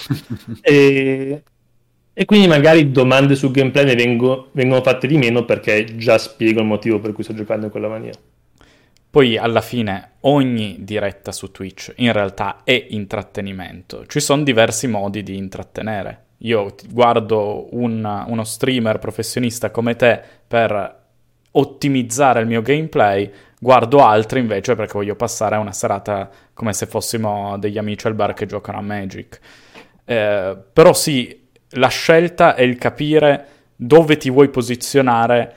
[0.62, 1.44] e,
[2.14, 6.60] e, quindi magari domande sul gameplay ne vengo, vengono fatte di meno perché già spiego
[6.60, 8.20] il motivo per cui sto giocando in quella maniera.
[9.12, 14.06] Poi alla fine ogni diretta su Twitch in realtà è intrattenimento.
[14.06, 16.28] Ci sono diversi modi di intrattenere.
[16.44, 21.00] Io guardo un, uno streamer professionista come te per
[21.52, 27.58] ottimizzare il mio gameplay, guardo altri invece perché voglio passare una serata come se fossimo
[27.58, 29.40] degli amici al bar che giocano a Magic.
[30.06, 31.41] Eh, però sì,
[31.72, 35.56] la scelta è il capire dove ti vuoi posizionare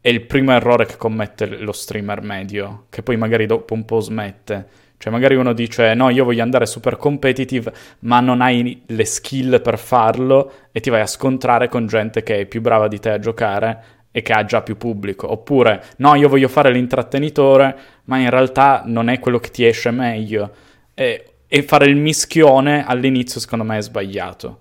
[0.00, 4.00] è il primo errore che commette lo streamer medio, che poi magari dopo un po'
[4.00, 4.86] smette.
[4.96, 9.60] Cioè magari uno dice no, io voglio andare super competitive, ma non hai le skill
[9.60, 13.10] per farlo e ti vai a scontrare con gente che è più brava di te
[13.10, 15.30] a giocare e che ha già più pubblico.
[15.30, 19.90] Oppure, no, io voglio fare l'intrattenitore, ma in realtà non è quello che ti esce
[19.90, 20.50] meglio.
[20.94, 24.60] E, e fare il mischione all'inizio, secondo me, è sbagliato.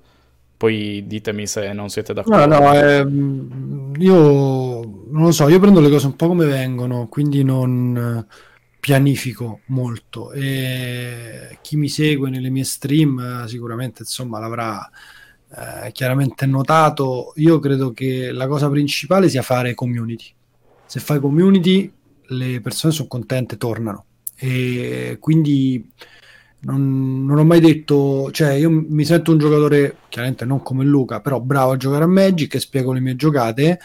[0.58, 2.46] Poi ditemi se non siete d'accordo.
[2.46, 7.08] No, no, ehm, io non lo so, io prendo le cose un po' come vengono,
[7.08, 8.26] quindi non
[8.80, 14.90] pianifico molto e chi mi segue nelle mie stream sicuramente insomma l'avrà
[15.50, 20.34] eh, chiaramente notato, io credo che la cosa principale sia fare community.
[20.86, 21.92] Se fai community,
[22.28, 24.06] le persone sono contente, tornano.
[24.36, 25.90] E quindi
[26.60, 31.22] non, non, ho mai detto, cioè io mi sento un giocatore, chiaramente non come Luca,
[31.22, 33.80] però bravo a giocare a Magic e spiego le mie giocate.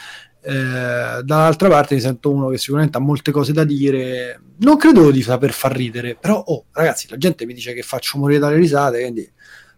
[0.45, 4.41] Eh, dall'altra parte mi sento uno che sicuramente ha molte cose da dire.
[4.59, 8.19] Non credo di saper far ridere, però oh, ragazzi, la gente mi dice che faccio
[8.19, 9.31] morire dalle risate, quindi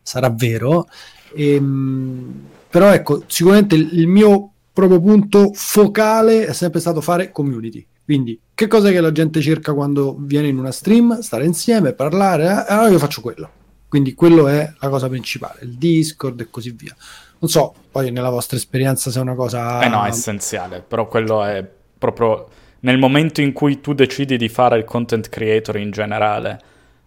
[0.03, 0.87] sarà vero.
[1.35, 7.87] Ehm, però ecco, sicuramente il mio proprio punto focale è sempre stato fare community.
[8.05, 11.21] Quindi, che cosa che la gente cerca quando viene in una stream?
[11.21, 12.65] Stare insieme, parlare, eh?
[12.73, 13.51] allora io faccio quello.
[13.89, 16.95] Quindi quello è la cosa principale, il Discord e così via.
[17.39, 19.83] Non so, poi nella vostra esperienza se è una cosa...
[19.83, 22.49] Eh no, è essenziale, però quello è proprio...
[22.81, 26.61] Nel momento in cui tu decidi di fare il content creator in generale,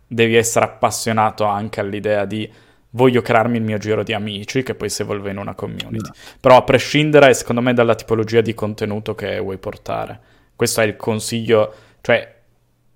[0.08, 2.50] devi essere appassionato anche all'idea di
[2.92, 5.98] voglio crearmi il mio giro di amici che poi si evolve in una community.
[5.98, 6.14] No.
[6.40, 10.20] Però a prescindere, secondo me, dalla tipologia di contenuto che vuoi portare.
[10.58, 12.36] Questo è il consiglio, cioè,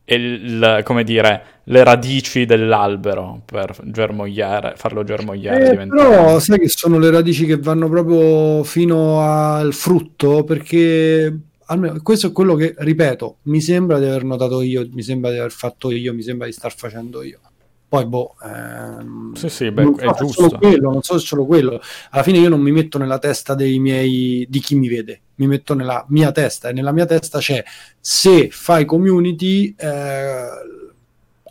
[0.06, 5.71] il, come dire, le radici dell'albero per germogliare, farlo germogliare.
[5.71, 11.34] Eh, però sai che sono le radici che vanno proprio fino al frutto, perché
[11.65, 15.38] almeno questo è quello che, ripeto, mi sembra di aver notato io, mi sembra di
[15.38, 17.39] aver fatto io, mi sembra di star facendo io.
[17.91, 20.43] Poi, boh, ehm, sì, sì, beh, è giusto.
[20.43, 21.82] Solo quello, non so se solo quello.
[22.12, 25.47] Alla fine io non mi metto nella testa dei miei, di chi mi vede, mi
[25.47, 27.62] metto nella mia testa e nella mia testa c'è
[27.99, 30.45] se fai community eh,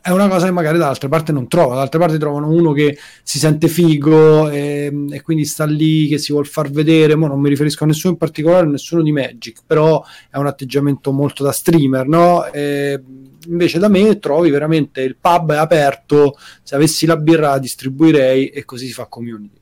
[0.00, 2.72] è una cosa che magari da altre parti non trova, da altre parti trovano uno
[2.72, 7.26] che si sente figo e, e quindi sta lì che si vuol far vedere, Mo
[7.26, 11.44] non mi riferisco a nessuno in particolare, nessuno di Magic, però è un atteggiamento molto
[11.44, 12.46] da streamer, no?
[12.46, 12.98] E,
[13.46, 18.48] invece da me trovi veramente il pub è aperto, se avessi la birra la distribuirei
[18.48, 19.60] e così si fa community.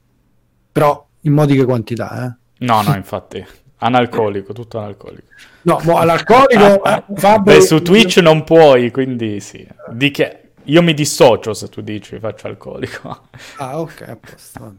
[0.73, 2.65] Però in modiche quantità, eh.
[2.65, 3.45] No, no, infatti.
[3.81, 5.29] Analcolico, tutto analcolico.
[5.63, 6.83] No, mo analcolico...
[6.85, 7.05] eh,
[7.41, 9.67] Beh, su Twitch non puoi, quindi sì.
[9.93, 10.43] Di che...
[10.65, 13.29] Io mi dissocio se tu dici faccio alcolico.
[13.57, 14.77] Ah, ok, a posto.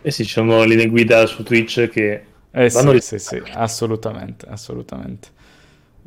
[0.00, 2.24] Eh sì, ci sono linee guida su Twitch che...
[2.50, 5.28] Eh sì, sì, sì, assolutamente, assolutamente.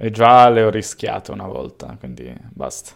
[0.03, 2.93] E già le ho rischiate una volta, quindi basta.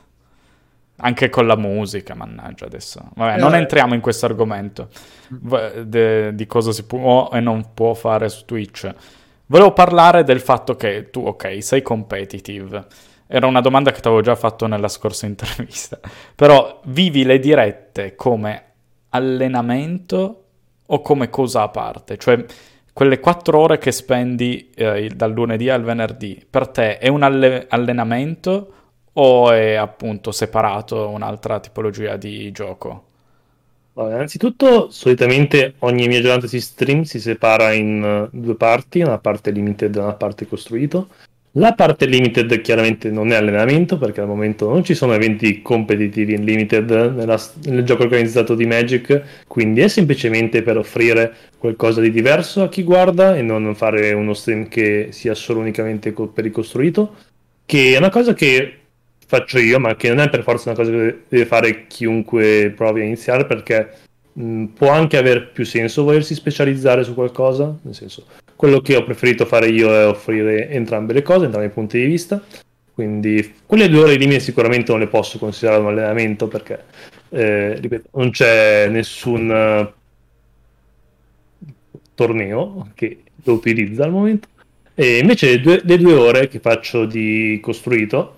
[0.97, 3.11] Anche con la musica, mannaggia adesso.
[3.13, 4.89] Vabbè, eh, non entriamo in questo argomento
[5.27, 8.91] de, di cosa si può e non può fare su Twitch.
[9.45, 12.87] Volevo parlare del fatto che tu, ok, sei competitive.
[13.27, 15.99] era una domanda che ti avevo già fatto nella scorsa intervista,
[16.33, 18.63] però vivi le dirette come
[19.09, 20.45] allenamento
[20.87, 22.17] o come cosa a parte?
[22.17, 22.43] Cioè,
[22.95, 27.65] quelle quattro ore che spendi eh, dal lunedì al venerdì, per te è un alle-
[27.67, 28.71] allenamento
[29.11, 33.03] o è appunto separato un'altra tipologia di gioco?
[33.95, 39.17] Allora, innanzitutto, solitamente ogni mia giornata di stream si separa in uh, due parti, una
[39.17, 41.09] parte limited e una parte costruito.
[41.57, 46.33] La parte limited chiaramente non è allenamento perché al momento non ci sono eventi competitivi
[46.33, 52.11] in limited nella, nel gioco organizzato di Magic, quindi è semplicemente per offrire qualcosa di
[52.11, 56.51] diverso a chi guarda e non fare uno stream che sia solo unicamente per il
[56.51, 57.15] costruito,
[57.65, 58.79] che è una cosa che
[59.25, 62.99] faccio io, ma che non è per forza una cosa che deve fare chiunque provi
[62.99, 63.91] a iniziare perché
[64.33, 68.25] mh, può anche aver più senso volersi specializzare su qualcosa, nel senso,
[68.65, 72.05] quello che ho preferito fare io è offrire entrambe le cose, entrambi i punti di
[72.05, 72.43] vista.
[72.91, 76.83] Quindi quelle due ore di limite sicuramente non le posso considerare un allenamento perché,
[77.29, 79.93] eh, ripeto, non c'è nessun
[81.61, 81.67] uh,
[82.15, 84.47] torneo che lo utilizza al momento.
[84.95, 88.37] E invece le due, le due ore che faccio di costruito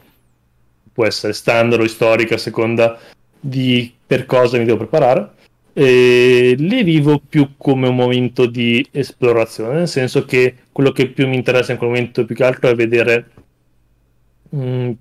[0.92, 3.00] può essere standard o storica a seconda
[3.40, 5.36] di per cosa mi devo preparare.
[5.80, 11.28] E le vivo più come un momento di esplorazione, nel senso che quello che più
[11.28, 13.30] mi interessa in quel momento più che altro è vedere
[14.50, 14.92] mh, mm,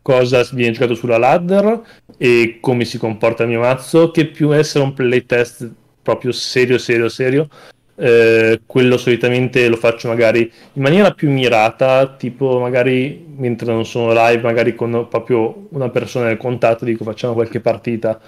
[0.00, 1.80] cosa viene giocato sulla ladder
[2.16, 5.68] e come si comporta il mio mazzo, che più essere un playtest
[6.02, 7.48] proprio serio, serio, serio,
[7.96, 10.42] eh, quello solitamente lo faccio magari
[10.74, 16.26] in maniera più mirata, tipo magari mentre non sono live, magari con proprio una persona
[16.26, 18.20] nel contatto, dico facciamo qualche partita,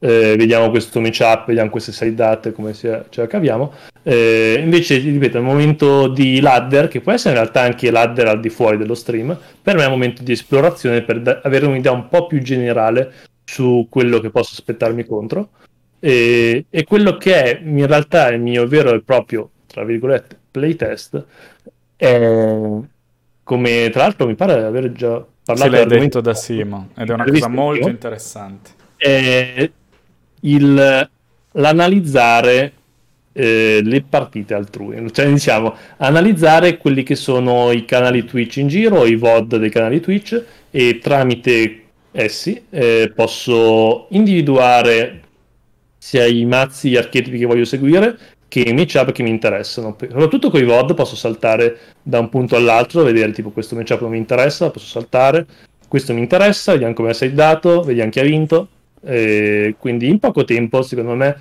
[0.00, 3.72] eh, vediamo questo matchup, vediamo queste side date, come ce la caviamo.
[4.02, 8.28] Eh, invece, ripeto, è un momento di ladder, che può essere in realtà anche ladder
[8.28, 11.66] al di fuori dello stream, per me è un momento di esplorazione per da- avere
[11.66, 13.12] un'idea un po' più generale
[13.44, 15.50] su quello che posso aspettarmi contro.
[16.00, 21.24] E, e, quello che è in realtà il mio vero e proprio, tra virgolette, playtest
[21.96, 22.80] è
[23.42, 25.70] come tra l'altro mi pare di aver già parlato.
[25.72, 28.70] Se l'hai detto da Simo ed è una cosa molto interessante.
[28.96, 29.70] È
[30.40, 31.08] il,
[31.52, 32.72] l'analizzare
[33.32, 39.06] eh, le partite altrui, cioè diciamo analizzare quelli che sono i canali Twitch in giro,
[39.06, 45.22] i VOD dei canali Twitch e tramite essi eh, posso individuare
[45.98, 48.16] sia i mazzi, gli archetipi che voglio seguire,
[48.48, 49.96] che i matchup che mi interessano.
[50.00, 54.10] Soprattutto con i VOD posso saltare da un punto all'altro, vedere tipo questo matchup non
[54.10, 55.46] mi interessa, posso saltare,
[55.86, 58.68] questo mi interessa, vediamo come sei dato, vediamo chi ha vinto.
[59.02, 61.36] E quindi in poco tempo, secondo me,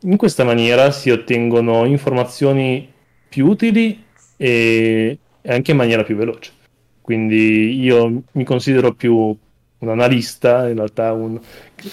[0.00, 2.90] in questa maniera si ottengono informazioni
[3.28, 4.04] più utili
[4.36, 6.52] e anche in maniera più veloce.
[7.00, 9.36] Quindi io mi considero più
[9.78, 11.38] un analista, in realtà un,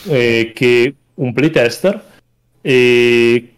[0.07, 2.01] eh, che un playtester
[2.61, 3.53] e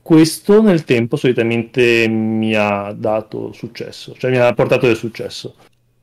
[0.00, 5.56] questo nel tempo solitamente mi ha dato successo, cioè mi ha portato del successo.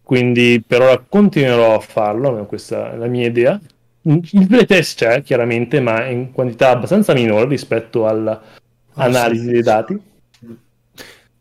[0.03, 3.59] Quindi per ora continuerò a farlo, questa è la mia idea.
[4.05, 9.99] Il playtest c'è chiaramente, ma in quantità abbastanza minore rispetto all'analisi dei dati.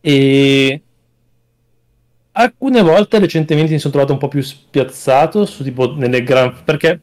[0.01, 0.83] E
[2.33, 7.01] alcune volte recentemente mi sono trovato un po' più spiazzato su tipo nelle gran perché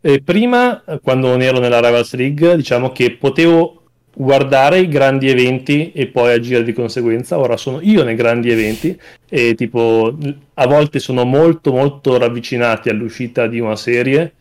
[0.00, 3.82] eh, prima, quando non ero nella Rivals League, diciamo che potevo
[4.14, 7.38] guardare i grandi eventi e poi agire di conseguenza.
[7.38, 10.16] Ora sono io nei grandi eventi e tipo
[10.54, 14.34] a volte sono molto molto ravvicinati all'uscita di una serie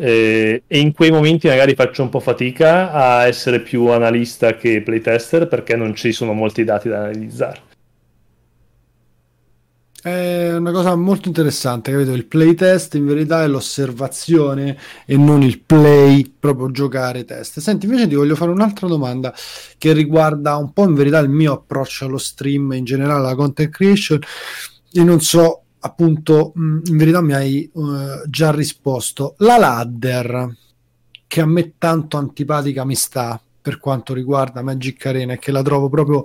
[0.00, 4.80] eh, e in quei momenti magari faccio un po' fatica a essere più analista che
[4.80, 7.66] playtester perché non ci sono molti dati da analizzare.
[10.00, 12.12] È una cosa molto interessante, capito?
[12.12, 17.58] Il playtest in verità è l'osservazione e non il play, proprio giocare test.
[17.58, 19.34] Senti, invece ti voglio fare un'altra domanda
[19.76, 23.70] che riguarda un po' in verità il mio approccio allo stream, in generale alla content
[23.70, 24.20] creation.
[24.92, 29.34] E non so, appunto, in verità mi hai uh, già risposto.
[29.38, 30.56] La ladder,
[31.26, 35.62] che a me tanto antipatica mi sta per quanto riguarda Magic Arena, è che la
[35.62, 36.24] trovo proprio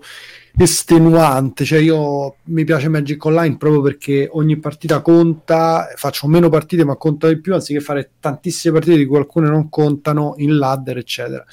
[0.55, 1.65] estenuante.
[1.65, 6.95] Cioè, io mi piace Magic Online proprio perché ogni partita conta, faccio meno partite ma
[6.95, 11.45] conta di più, anziché fare tantissime partite di cui alcune non contano in ladder, eccetera.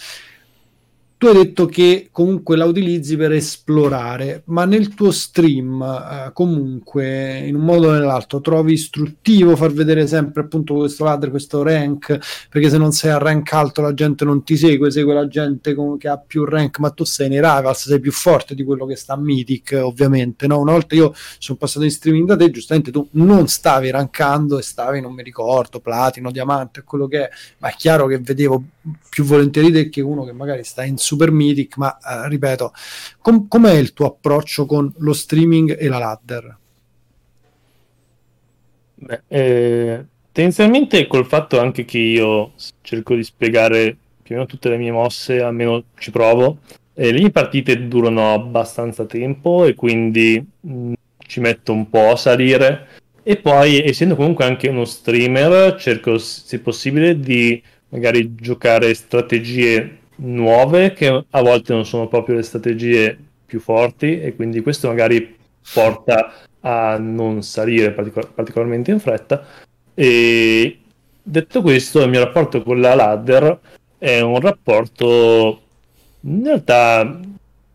[1.21, 7.41] Tu hai detto che comunque la utilizzi per esplorare, ma nel tuo stream eh, comunque
[7.41, 12.47] in un modo o nell'altro trovi istruttivo far vedere sempre appunto questo ladder, questo rank,
[12.49, 15.75] perché se non sei a rank alto la gente non ti segue, segue la gente
[15.75, 18.87] con, che ha più rank, ma tu sei nei rivals, sei più forte di quello
[18.87, 20.59] che sta a Mythic ovviamente, no?
[20.59, 24.63] Una volta io sono passato in streaming da te, giustamente tu non stavi rankando e
[24.63, 28.65] stavi, non mi ricordo, platino, diamante, quello che è, ma è chiaro che vedevo
[29.11, 32.73] più volentieri te che uno che magari sta in Super Mythic, ma eh, ripeto,
[33.21, 36.59] com- com'è il tuo approccio con lo streaming e la ladder?
[38.95, 44.69] Beh, eh, tendenzialmente col fatto anche che io cerco di spiegare più o meno tutte
[44.69, 46.59] le mie mosse, almeno ci provo,
[46.95, 50.93] eh, le mie partite durano abbastanza tempo e quindi mh, mm,
[51.27, 52.87] ci metto un po' a salire
[53.25, 60.93] e poi essendo comunque anche uno streamer cerco se possibile di magari giocare strategie nuove
[60.93, 65.37] che a volte non sono proprio le strategie più forti e quindi questo magari
[65.73, 69.45] porta a non salire particol- particolarmente in fretta.
[69.95, 70.79] E
[71.23, 73.59] detto questo il mio rapporto con la ladder
[73.99, 75.61] è un rapporto
[76.23, 77.21] in realtà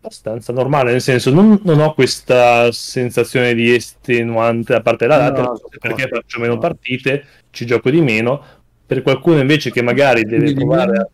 [0.00, 5.44] abbastanza normale nel senso non, non ho questa sensazione di estenuante da parte della ladder
[5.44, 8.42] no, perché faccio meno partite ci gioco di meno.
[8.86, 11.08] Per qualcuno invece che magari deve provare a,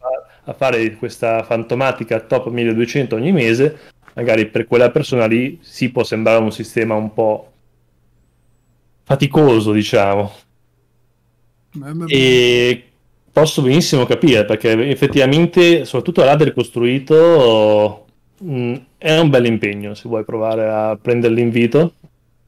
[0.45, 3.79] a fare questa fantomatica top 1200 ogni mese,
[4.15, 7.53] magari per quella persona lì si può sembrare un sistema un po'
[9.05, 10.33] faticoso, diciamo.
[12.07, 12.85] E
[13.33, 18.07] posso benissimo capire perché effettivamente, soprattto l'adder costruito
[18.45, 21.95] mm, è un bel impegno se vuoi provare a prendere l'invito.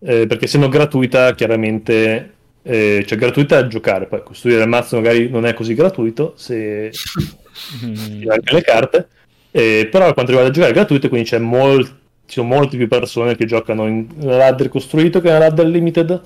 [0.01, 5.31] Eh, perché essendo gratuita, chiaramente eh, cioè gratuita a giocare, poi costruire il mazzo magari
[5.31, 6.91] non è così gratuito se
[7.85, 8.31] mm.
[8.31, 9.09] anche le carte,
[9.51, 13.37] eh, però quanto riguarda giocare è gratuito, quindi c'è molt- ci sono molte più persone
[13.37, 16.23] che giocano in ladder costruito che in ladder limited.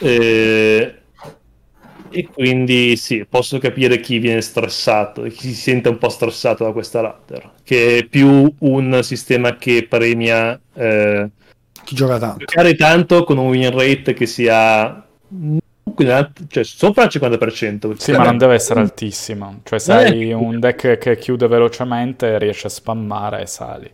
[0.00, 0.94] Eh,
[2.10, 6.64] e quindi sì, posso capire chi viene stressato e chi si sente un po' stressato
[6.64, 11.28] da questa ladder, che è più un sistema che premia eh,
[11.84, 12.38] chi gioca tanto.
[12.38, 15.04] Giocare tanto con un win rate che sia
[15.96, 17.96] cioè sopra il 50%.
[17.96, 19.60] Sì, ma non deve essere altissimo.
[19.62, 23.90] Cioè, se hai un deck che chiude velocemente, riesci a spammare e sali.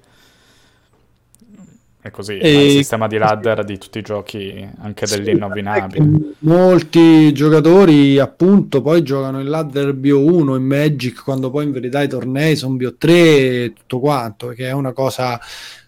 [2.02, 2.64] È così, e...
[2.64, 6.34] il sistema di ladder di tutti i giochi, anche sì, dell'innovinabile.
[6.38, 12.00] Molti giocatori, appunto, poi giocano in ladder Bio 1 in Magic, quando poi in verità
[12.00, 15.38] i tornei sono Bio 3 e tutto quanto, che è una cosa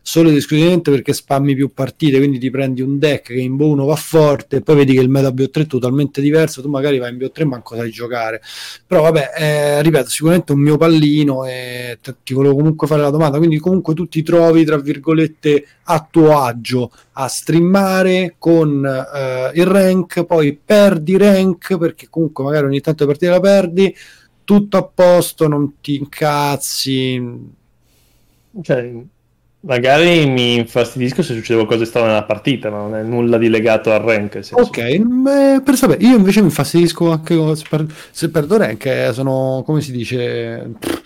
[0.03, 3.87] solo ed esclusivamente perché spammi più partite, quindi ti prendi un deck che in Bo1
[3.87, 7.13] va forte e poi vedi che il meta BO3 è totalmente diverso, tu magari vai
[7.13, 8.43] in BO3 ma ancora sai giocare.
[8.87, 13.39] Però vabbè, eh, ripeto, sicuramente un mio pallino e ti volevo comunque fare la domanda,
[13.39, 19.67] quindi comunque tu ti trovi, tra virgolette, a tuo agio a streamare con eh, il
[19.67, 23.95] rank, poi perdi rank perché comunque magari ogni tanto le partite la perdi,
[24.45, 27.51] tutto a posto, non ti incazzi.
[28.61, 29.05] Cioè,
[29.65, 33.49] Magari mi infastidisco se succede qualcosa di strano nella partita, ma non è nulla di
[33.49, 34.41] legato al rank.
[34.51, 39.13] Ok, beh, per sapere, io invece mi infastidisco anche se, per, se perdo rank, eh,
[39.13, 41.01] sono, come si dice, pff,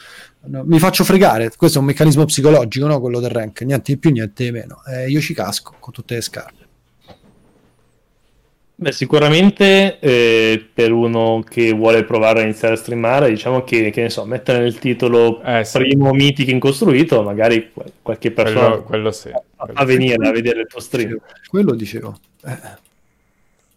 [0.47, 2.99] no, mi faccio fregare, questo è un meccanismo psicologico, no?
[2.99, 6.15] quello del rank, niente di più, niente di meno, eh, io ci casco con tutte
[6.15, 6.66] le scarpe.
[8.79, 14.03] Beh, sicuramente eh, per uno che vuole provare a iniziare a streamare, diciamo che, che
[14.03, 15.79] ne so, mettere nel titolo eh, sì.
[15.79, 20.29] primo Mythic incostruito, magari qualche persona quello, quello sì, quello a venire sì.
[20.29, 21.19] a vedere il tuo stream.
[21.49, 22.19] Quello dicevo.
[22.45, 22.85] Eh.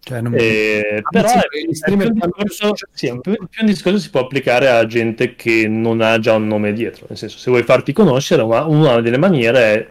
[0.02, 0.34] Cioè, non...
[0.36, 1.48] eh, però è, è
[1.86, 6.02] più, un discorso, sì, più, più un discorso si può applicare a gente che non
[6.02, 7.06] ha già un nome dietro.
[7.08, 9.88] Nel senso, se vuoi farti conoscere, una, una delle maniere è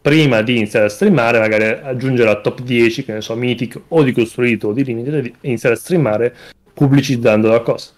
[0.00, 4.02] prima di iniziare a streamare, magari aggiungere la top 10, che ne so, Mythic o
[4.02, 6.34] di costruito o di limited, e iniziare a streamare
[6.72, 7.90] pubblicizzando la cosa.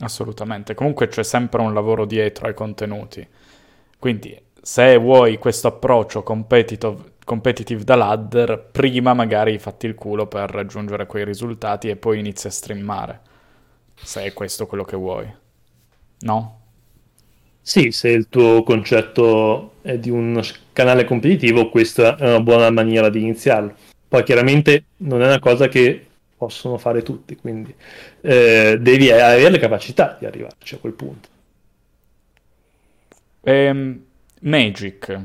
[0.00, 0.74] Assolutamente.
[0.74, 3.26] Comunque c'è sempre un lavoro dietro ai contenuti.
[3.98, 10.50] Quindi, se vuoi questo approccio competitive, competitive da ladder, prima magari fatti il culo per
[10.50, 13.20] raggiungere quei risultati e poi inizi a streamare.
[13.94, 15.32] Se è questo quello che vuoi.
[16.20, 16.60] No?
[17.60, 20.42] Sì, se il tuo concetto è di un
[20.80, 23.74] canale competitivo, questa è una buona maniera di iniziarlo.
[24.08, 27.74] Poi chiaramente non è una cosa che possono fare tutti, quindi
[28.22, 31.28] eh, devi avere le capacità di arrivarci a quel punto.
[33.42, 34.04] Ehm,
[34.40, 35.20] Magic,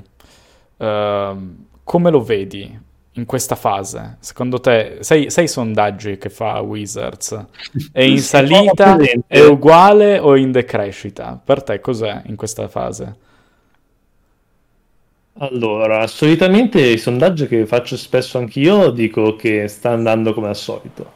[0.76, 2.80] uh, come lo vedi
[3.14, 4.18] in questa fase?
[4.20, 7.45] Secondo te, sei, sei sondaggi che fa Wizards,
[7.93, 11.39] è in salita, è uguale o in decrescita?
[11.41, 13.24] Per te cos'è in questa fase?
[15.38, 21.12] Allora, solitamente i sondaggi che faccio spesso anch'io dico che sta andando come al solito.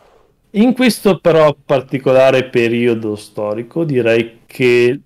[0.51, 4.99] In questo però particolare periodo storico direi che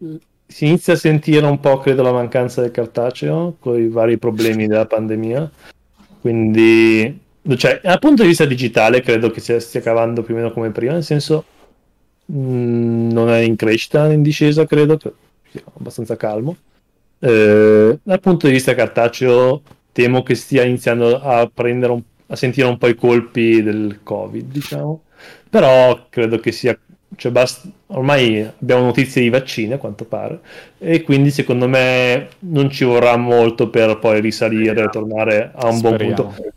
[0.47, 4.65] si inizia a sentire un po', credo, la mancanza del cartaceo con i vari problemi
[4.65, 5.51] della pandemia.
[6.19, 7.19] Quindi,
[7.57, 10.93] cioè, dal punto di vista digitale credo che stia, cavando più o meno come prima,
[10.93, 11.43] nel senso
[12.25, 14.97] mh, mm, non è in crescita, in discesa, credo,
[15.75, 16.55] abbastanza calmo.
[17.19, 19.61] Eh, dal punto di vista cartaceo
[19.93, 24.51] temo che stia iniziando a prendere un, a sentire un po' i colpi del covid
[24.51, 25.03] diciamo
[25.49, 26.77] però credo che sia
[27.15, 30.39] cioè basta, ormai abbiamo notizie di vaccini a quanto pare
[30.79, 35.77] e quindi secondo me non ci vorrà molto per poi risalire e tornare a un
[35.77, 36.13] Speriamo.
[36.13, 36.51] buon punto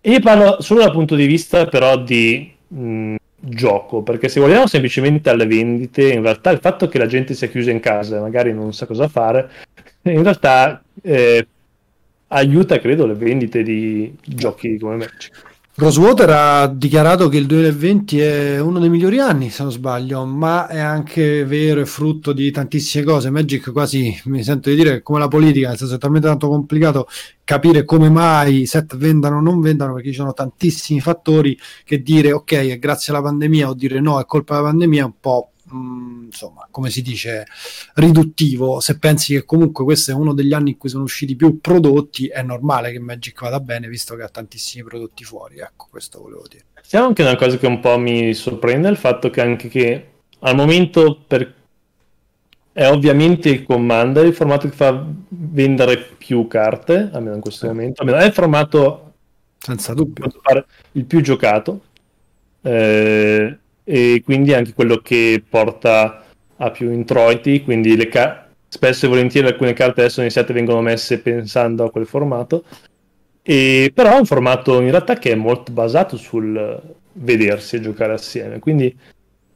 [0.00, 4.66] e io parlo solo dal punto di vista però di mh, gioco perché se vogliamo
[4.66, 8.20] semplicemente alle vendite in realtà il fatto che la gente sia chiusa in casa e
[8.20, 9.48] magari non sa cosa fare
[10.02, 11.46] in realtà eh,
[12.28, 18.60] aiuta credo le vendite di giochi come Magic Rosewater ha dichiarato che il 2020 è
[18.60, 23.04] uno dei migliori anni, se non sbaglio, ma è anche vero e frutto di tantissime
[23.04, 23.30] cose.
[23.30, 27.08] Magic quasi mi sento di dire come la politica, nel senso è talmente tanto complicato
[27.42, 32.02] capire come mai i set vendano o non vendano, perché ci sono tantissimi fattori che
[32.02, 35.14] dire ok, è grazie alla pandemia o dire no, è colpa della pandemia è un
[35.18, 37.46] po' Mm, insomma, come si dice,
[37.94, 38.80] riduttivo.
[38.80, 42.26] Se pensi che comunque questo è uno degli anni in cui sono usciti più prodotti,
[42.26, 45.58] è normale che Magic vada bene, visto che ha tantissimi prodotti fuori.
[45.58, 46.64] Ecco, questo volevo dire.
[46.86, 50.06] C'è anche una cosa che un po' mi sorprende, il fatto che anche che
[50.40, 51.54] al momento per...
[52.72, 57.72] è ovviamente il Commander il formato che fa vendere più carte, almeno in questo sì.
[57.72, 58.02] momento.
[58.02, 59.12] Almeno è il formato
[59.58, 60.26] senza dubbio
[60.92, 61.82] il più giocato.
[62.62, 66.24] Eh, e quindi anche quello che porta
[66.56, 71.18] a più introiti, quindi le ca- spesso e volentieri alcune carte adesso iniziate vengono messe
[71.18, 72.64] pensando a quel formato,
[73.42, 76.80] e, però è un formato in realtà che è molto basato sul
[77.14, 78.96] vedersi e giocare assieme, quindi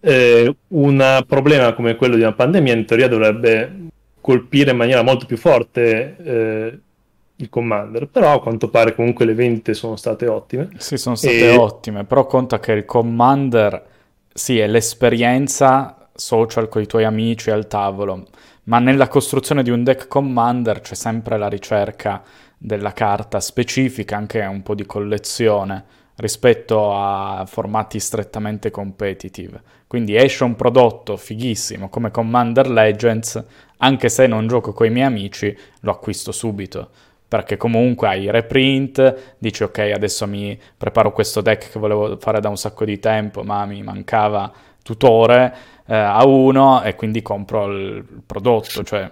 [0.01, 3.89] eh, un problema come quello di una pandemia in teoria dovrebbe
[4.21, 6.79] colpire in maniera molto più forte eh,
[7.37, 10.71] il Commander, però a quanto pare comunque le vendite sono state ottime.
[10.79, 11.57] Sì, sono state e...
[11.57, 13.95] ottime, però conta che il Commander
[14.37, 18.27] sì, è l'esperienza social con i tuoi amici al tavolo,
[18.65, 22.23] ma nella costruzione di un deck commander c'è sempre la ricerca
[22.59, 25.85] della carta specifica, anche un po' di collezione
[26.17, 29.63] rispetto a formati strettamente competitive.
[29.87, 33.43] Quindi esce un prodotto fighissimo come Commander Legends,
[33.79, 36.91] anche se non gioco con i miei amici, lo acquisto subito
[37.29, 42.49] perché comunque hai reprint, dici ok adesso mi preparo questo deck che volevo fare da
[42.49, 44.53] un sacco di tempo ma mi mancava
[44.83, 45.55] tutore
[45.87, 49.11] eh, a uno e quindi compro il prodotto, cioè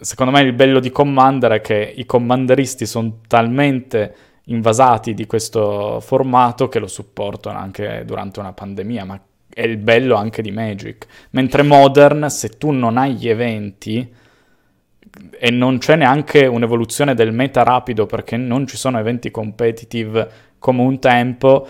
[0.00, 4.14] secondo me il bello di Commander è che i commanderisti sono talmente
[4.44, 9.20] invasati di questo formato che lo supportano anche durante una pandemia, ma
[9.52, 11.06] è il bello anche di Magic.
[11.30, 14.10] Mentre Modern, se tu non hai gli eventi,
[15.38, 20.82] e non c'è neanche un'evoluzione del meta rapido perché non ci sono eventi competitive come
[20.82, 21.68] un tempo,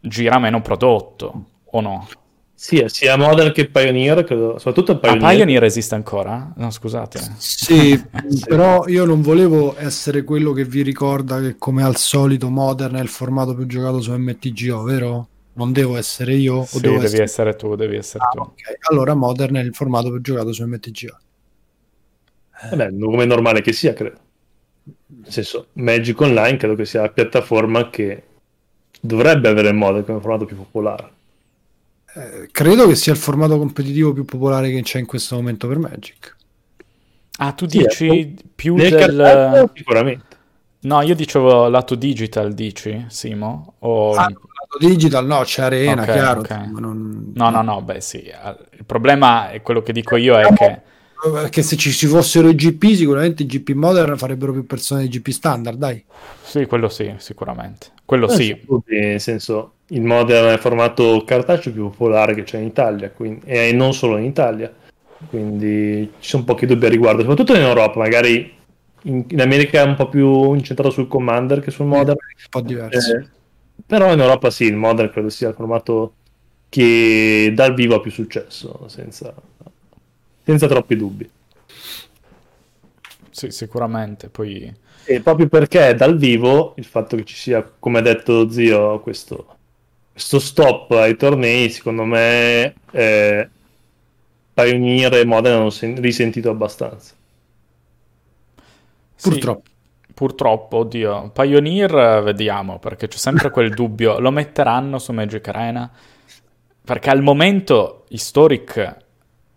[0.00, 2.08] gira meno prodotto, o no?
[2.54, 5.24] Sì, sia Modern che Pioneer, credo, soprattutto Pioneer.
[5.24, 6.52] Ah, Pioneer esiste ancora?
[6.56, 7.18] No, scusate.
[7.36, 8.04] Sì, sì,
[8.46, 13.00] però io non volevo essere quello che vi ricorda che come al solito Modern è
[13.00, 15.28] il formato più giocato su MTGO, vero?
[15.54, 16.64] Non devo essere io?
[16.64, 17.22] Sì, devi essere...
[17.24, 17.56] essere...
[17.56, 18.40] tu, devi essere ah, tu.
[18.42, 18.76] Okay.
[18.90, 21.18] Allora Modern è il formato più giocato su MTGO.
[22.70, 24.18] Vabbè, come è normale che sia, credo.
[25.06, 28.22] Nel senso, Magic Online credo che sia la piattaforma che
[29.00, 31.10] dovrebbe avere il modo come formato più popolare.
[32.14, 35.78] Eh, credo che sia il formato competitivo più popolare che c'è in questo momento per
[35.78, 36.36] Magic.
[37.38, 38.90] Ah, tu dici sì, più del...
[38.90, 40.36] Cartello, sicuramente.
[40.80, 43.74] No, io dicevo lato digital, dici, Simo?
[43.80, 44.12] O...
[44.12, 46.40] Ah, lato digital no, c'è Arena, okay, chiaro.
[46.40, 46.70] Okay.
[46.72, 47.32] Non...
[47.34, 48.30] No, no, no, beh sì.
[48.70, 50.82] Il problema è quello che dico io è che
[51.30, 55.08] perché se ci, ci fossero i GP, sicuramente i GP Modern farebbero più persone di
[55.08, 56.02] GP standard, dai.
[56.42, 57.88] Sì, quello sì, sicuramente.
[58.04, 58.60] Quello eh, sì.
[58.86, 63.42] Nel senso, il Modern è il formato cartaceo più popolare che c'è in Italia, quindi,
[63.44, 64.72] e non solo in Italia.
[65.28, 68.52] Quindi ci sono pochi dubbi a riguardo, soprattutto in Europa, magari
[69.02, 72.16] in, in America è un po' più incentrato sul Commander che sul Modern.
[72.18, 73.16] un po' diverso.
[73.16, 73.26] Eh,
[73.86, 76.14] però in Europa sì, il Modern credo sia il formato
[76.68, 79.34] che dal vivo ha più successo, senza
[80.44, 81.30] senza troppi dubbi.
[83.30, 84.28] Sì, sicuramente.
[84.28, 84.72] Poi...
[85.04, 89.56] E proprio perché dal vivo il fatto che ci sia, come ha detto zio, questo,
[90.12, 93.48] questo stop ai tornei, secondo me eh,
[94.54, 97.14] Pioneer e Modena hanno sen- risentito abbastanza.
[99.20, 99.70] Purtroppo.
[100.14, 105.90] Purtroppo, oddio, Pioneer vediamo, perché c'è sempre quel dubbio, lo metteranno su Magic Arena?
[106.84, 108.96] Perché al momento Historic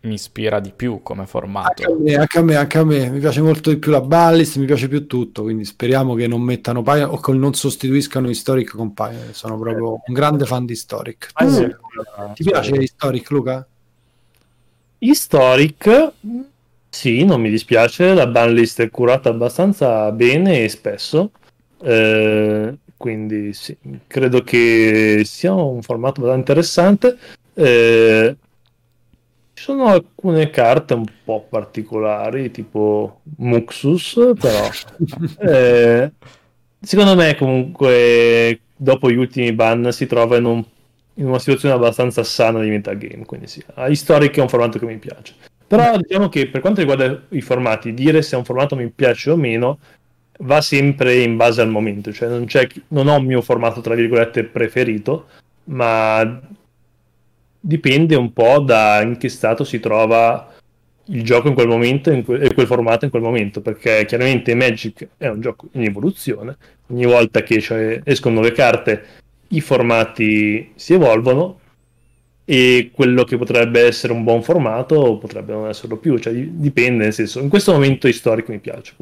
[0.06, 1.84] mi ispira di più come formato.
[1.84, 4.02] Anche a, me, anche a me, anche a me, mi piace molto di più la
[4.02, 8.30] Ballist, mi piace più tutto, quindi speriamo che non mettano Pioneer o che non sostituiscano
[8.30, 11.30] Historic con Pioneer, sono proprio un grande fan di Historic.
[11.34, 11.76] Ah, sì.
[12.34, 13.68] Ti piace Historic, Luca?
[15.00, 16.14] Historic
[16.96, 21.32] sì, non mi dispiace, la banlist è curata abbastanza bene e spesso,
[21.82, 23.76] eh, quindi sì,
[24.08, 27.18] credo che sia un formato abbastanza interessante.
[27.54, 28.38] Eh,
[29.66, 34.70] sono alcune carte un po' particolari, tipo Muxus, però
[35.52, 36.12] eh,
[36.80, 40.64] secondo me comunque dopo gli ultimi ban si trova in, un,
[41.16, 45.00] in una situazione abbastanza sana di metagame, quindi sì, Historic è un formato che mi
[45.00, 45.34] piace.
[45.66, 49.36] Però diciamo che per quanto riguarda i formati, dire se un formato mi piace o
[49.36, 49.80] meno
[50.42, 52.46] va sempre in base al momento, cioè non,
[52.90, 55.26] non ho un mio formato tra virgolette preferito,
[55.64, 56.40] ma
[57.66, 60.54] dipende un po' da in che stato si trova
[61.06, 65.28] il gioco in quel momento e que- formato in quel momento, perché chiaramente Magic è
[65.28, 66.58] un gioco in evoluzione,
[66.88, 69.04] ogni volta che cioè, escono nuove carte
[69.50, 71.60] i formati si evolvono
[72.46, 77.14] e quello che potrebbe essere un buon formato potrebbe non esserlo più, cioè dipende, nel
[77.14, 78.94] senso, in questo momento Historic mi piace.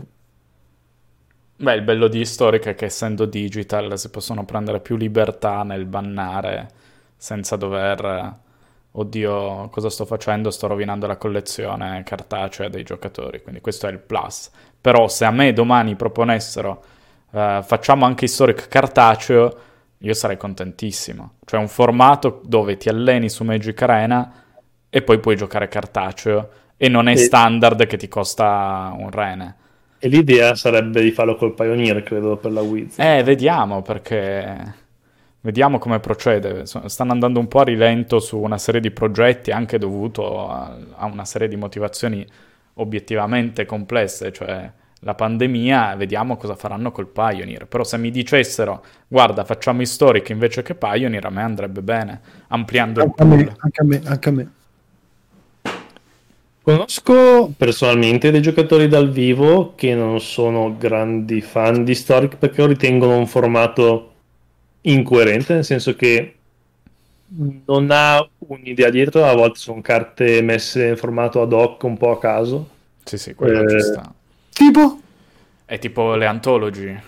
[1.57, 5.86] Beh, il bello di Historic è che essendo digital si possono prendere più libertà nel
[5.86, 6.70] bannare
[7.18, 8.41] senza dover...
[8.95, 10.51] Oddio, cosa sto facendo?
[10.51, 14.51] Sto rovinando la collezione cartacea dei giocatori, quindi questo è il plus.
[14.79, 16.83] Però se a me domani proponessero
[17.31, 19.57] uh, facciamo anche Historic cartaceo,
[19.97, 21.35] io sarei contentissimo.
[21.43, 24.31] Cioè un formato dove ti alleni su Magic Arena
[24.89, 29.55] e poi puoi giocare cartaceo e non è standard che ti costa un rene.
[29.97, 32.99] E l'idea sarebbe di farlo col Pioneer, credo, per la Wiz.
[32.99, 34.81] Eh, vediamo perché...
[35.45, 36.65] Vediamo come procede.
[36.65, 41.05] Stanno andando un po' a rilento su una serie di progetti, anche dovuto a, a
[41.05, 42.25] una serie di motivazioni
[42.75, 44.71] obiettivamente complesse, cioè
[45.01, 47.67] la pandemia, vediamo cosa faranno col Pioneer.
[47.67, 53.01] Però se mi dicessero, guarda, facciamo Historic invece che Pioneer, a me andrebbe bene, ampliando
[53.01, 53.55] anche il pool.
[53.57, 54.51] Anche a me, anche a me.
[56.61, 62.67] Conosco personalmente dei giocatori dal vivo che non sono grandi fan di Historic perché lo
[62.67, 64.12] ritengono un formato
[64.84, 66.36] incoerente, nel senso che
[67.65, 72.11] non ha un'idea dietro, a volte sono carte messe in formato ad hoc un po'
[72.11, 72.69] a caso.
[73.03, 74.13] Sì, sì, quello eh, ci sta.
[74.51, 74.99] Tipo?
[75.65, 76.99] È tipo le antology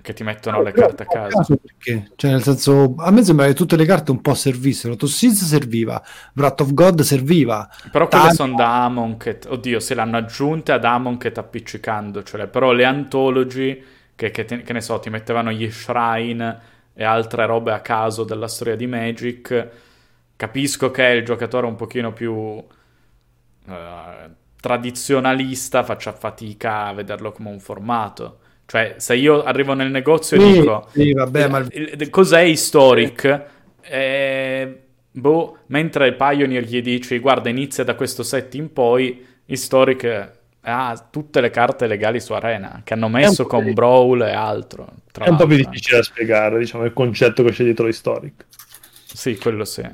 [0.00, 1.56] che ti mettono le carte a caso.
[1.56, 2.12] Perché?
[2.14, 4.94] Cioè, nel senso, a me sembra che tutte le carte un po' servissero.
[4.94, 6.00] Tossiz serviva,
[6.34, 7.68] Wrath of God serviva.
[7.90, 9.46] Però quelle sono da Amonkhet.
[9.50, 12.46] Oddio, se l'hanno aggiunte ad Amonkhet appiccicandocele.
[12.46, 13.82] Però le antology,
[14.14, 18.24] che, che, te, che ne so, ti mettevano gli shrine e altre robe a caso
[18.24, 19.68] della storia di Magic.
[20.34, 22.32] Capisco che il giocatore un pochino più...
[22.32, 22.64] Uh,
[24.66, 28.38] tradizionalista faccia fatica a vederlo come un formato.
[28.66, 31.64] Cioè, se io arrivo nel negozio e dico sì, vabbè, ma...
[32.10, 33.44] cos'è Historic?
[33.80, 34.80] Eh,
[35.12, 40.32] boh, mentre il Pioneer gli dici guarda inizia da questo set in poi, Historic
[40.68, 44.88] ha tutte le carte legali su Arena che hanno messo con Brawl e altro.
[45.12, 48.44] è un po' più difficile da spiegare, diciamo, il concetto che c'è dietro Historic.
[49.04, 49.88] Sì, quello sì.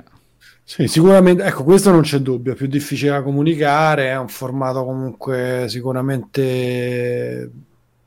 [0.65, 4.85] Sì, sicuramente, ecco, questo non c'è dubbio, è più difficile da comunicare, è un formato
[4.85, 7.51] comunque sicuramente,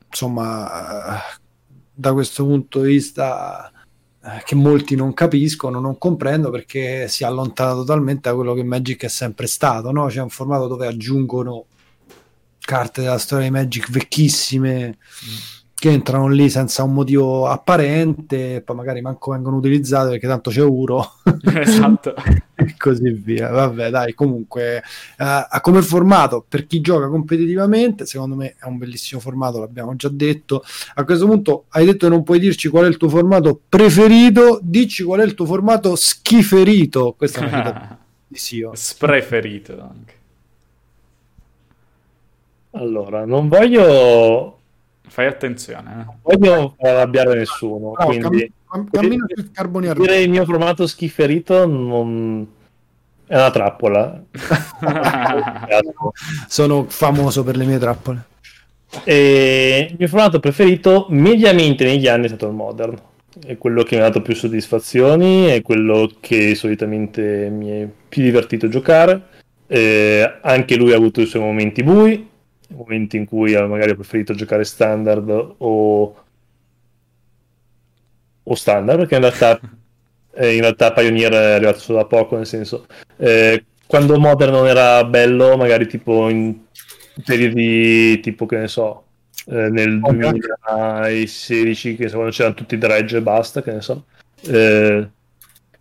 [0.08, 1.20] insomma,
[1.94, 3.70] da questo punto di vista
[4.24, 9.04] eh, che molti non capiscono, non comprendo perché si allontana totalmente da quello che Magic
[9.04, 10.06] è sempre stato, no?
[10.06, 11.66] C'è un formato dove aggiungono
[12.66, 14.98] carte della storia di Magic vecchissime.
[15.78, 20.62] Che entrano lì senza un motivo apparente, poi magari manco vengono utilizzate perché tanto c'è
[20.62, 21.16] Uro.
[21.52, 22.14] esatto.
[22.56, 23.50] e così via.
[23.50, 24.82] Vabbè, dai, comunque,
[25.18, 30.08] uh, come formato per chi gioca competitivamente, secondo me è un bellissimo formato, l'abbiamo già
[30.08, 30.64] detto.
[30.94, 34.58] A questo punto hai detto che non puoi dirci qual è il tuo formato preferito,
[34.62, 37.14] dici qual è il tuo formato schiferito.
[37.16, 38.72] Questa è una di Sio.
[38.74, 40.14] Spreferito anche.
[42.76, 44.56] Allora, non voglio
[45.08, 46.06] Fai attenzione.
[46.08, 46.14] Eh.
[46.22, 47.92] Voglio arrabbiare nessuno.
[47.98, 52.46] No, quindi, cam- cammino sul carboni Dire il mio formato schiferito non...
[53.26, 54.22] è una trappola.
[56.48, 58.24] Sono famoso per le mie trappole.
[59.04, 62.96] E il mio formato preferito mediamente negli anni è stato il Modern.
[63.44, 68.22] È quello che mi ha dato più soddisfazioni, è quello che solitamente mi è più
[68.22, 69.34] divertito giocare.
[69.68, 72.26] Eh, anche lui ha avuto i suoi momenti bui,
[72.68, 76.24] momenti in cui magari ho preferito giocare standard o,
[78.42, 79.60] o standard, perché in realtà,
[80.34, 82.86] eh, in realtà Pioneer è arrivato solo da poco, nel senso,
[83.16, 86.64] eh, quando Modern non era bello, magari tipo in
[87.24, 89.04] periodi tipo che ne so,
[89.46, 90.38] eh, nel okay.
[90.40, 94.04] 2016, che so, quando c'erano tutti i dredge e basta, che ne so,
[94.48, 95.08] eh,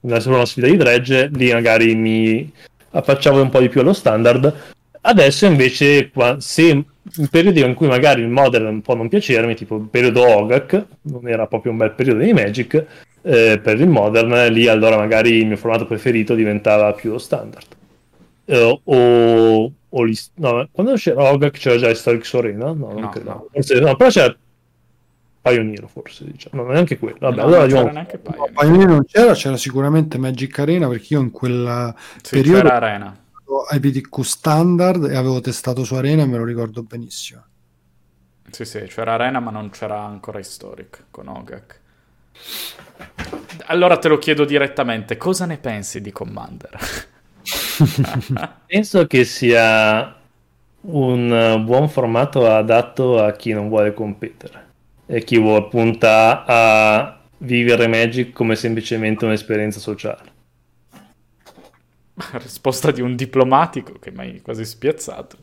[0.01, 2.51] una, una sfida di dredge, lì magari mi
[2.91, 4.74] affacciavo un po' di più allo standard.
[5.07, 9.87] Adesso invece, se in periodi in cui magari il modern può non piacermi, tipo il
[9.87, 12.85] periodo Ogak, non era proprio un bel periodo di Magic,
[13.21, 17.65] eh, per il modern, lì allora magari il mio formato preferito diventava più lo standard.
[18.45, 22.65] Eh, o, o gli, no, quando c'era Ogak c'era già Historic Arena?
[22.65, 23.29] No, non no, credo.
[23.29, 23.47] No.
[23.51, 24.35] Forse, no, però c'era
[25.41, 26.63] Pioneer forse, diciamo.
[26.63, 27.17] No, neanche quello.
[27.19, 28.51] Vabbè, no, allora non c'era neanche Pioneer.
[28.51, 31.93] No, Pioneer non c'era, c'era sicuramente Magic Arena perché io in quel
[32.23, 33.19] sì, periodo c'era Arena.
[33.71, 37.43] IPTQ standard e avevo testato su Arena e me lo ricordo benissimo.
[38.49, 41.81] Sì, sì, c'era Arena ma non c'era ancora Historic con Ogak.
[43.67, 46.77] Allora te lo chiedo direttamente, cosa ne pensi di Commander?
[48.65, 50.15] Penso che sia
[50.81, 54.63] un buon formato adatto a chi non vuole competere
[55.07, 60.33] e chi vuole punta a vivere Magic come semplicemente un'esperienza sociale.
[62.31, 65.37] Risposta di un diplomatico che mi hai quasi spiazzato.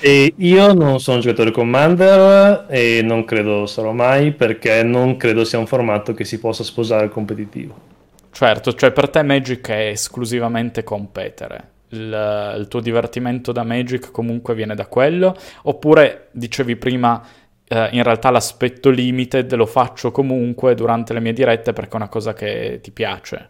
[0.00, 5.44] e io non sono un giocatore Commander e non credo sarò mai perché non credo
[5.44, 7.94] sia un formato che si possa sposare al competitivo.
[8.30, 11.70] Certo, cioè per te Magic è esclusivamente competere.
[11.88, 15.34] Il, il tuo divertimento da Magic comunque viene da quello?
[15.62, 17.22] Oppure dicevi prima
[17.68, 22.06] Uh, in realtà l'aspetto limited lo faccio comunque durante le mie dirette perché è una
[22.06, 23.48] cosa che ti piace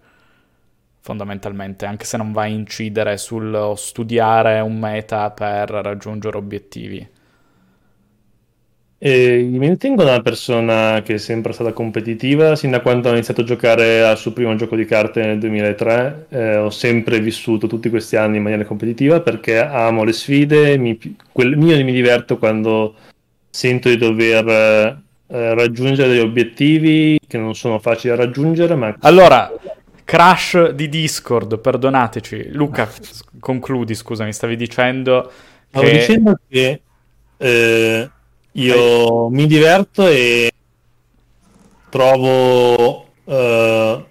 [1.06, 7.08] fondamentalmente, anche se non va a incidere sul studiare un meta per raggiungere obiettivi.
[8.98, 13.42] E mi ritengo una persona che è sempre stata competitiva, sin da quando ho iniziato
[13.42, 17.88] a giocare al suo primo gioco di carte nel 2003, eh, ho sempre vissuto tutti
[17.88, 20.98] questi anni in maniera competitiva perché amo le sfide, mi,
[21.30, 22.94] quel, io mi diverto quando
[23.48, 28.74] sento di dover eh, raggiungere degli obiettivi che non sono facili da raggiungere.
[28.74, 28.96] Ma...
[29.00, 29.52] Allora,
[30.06, 32.52] crash di Discord, perdonateci.
[32.52, 32.90] Luca,
[33.38, 35.30] concludi, scusami, stavi dicendo...
[35.68, 35.92] Stavo che...
[35.92, 36.80] dicendo che
[37.36, 38.10] eh,
[38.52, 40.50] io mi diverto e
[41.90, 43.04] trovo...
[43.24, 44.04] Uh,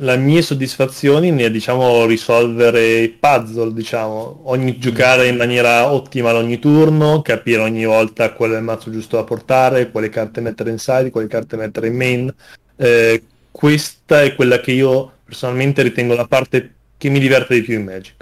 [0.00, 6.60] le mie soddisfazioni nel diciamo, risolvere i puzzle, diciamo, ogni, giocare in maniera ottima ogni
[6.60, 10.78] turno, capire ogni volta qual è il mazzo giusto da portare, quale carte mettere in
[10.78, 12.34] side, quale carte mettere in main.
[12.76, 13.22] Eh,
[13.58, 17.86] questa è quella che io personalmente ritengo la parte che mi diverte di più in
[17.86, 18.14] Magic.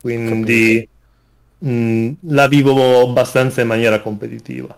[0.00, 0.88] Quindi
[1.58, 4.74] mh, mm, la vivo abbastanza in maniera competitiva.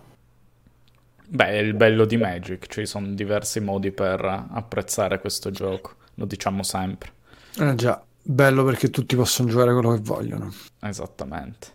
[1.27, 6.25] Beh, è il bello di Magic, ci sono diversi modi per apprezzare questo gioco lo
[6.25, 7.11] diciamo sempre.
[7.57, 10.53] Eh già, bello perché tutti possono giocare quello che vogliono.
[10.81, 11.67] Esattamente.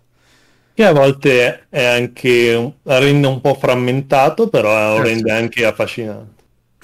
[0.74, 5.34] Che a volte è anche rende un po' frammentato, però eh, rende sì.
[5.34, 6.35] anche affascinante.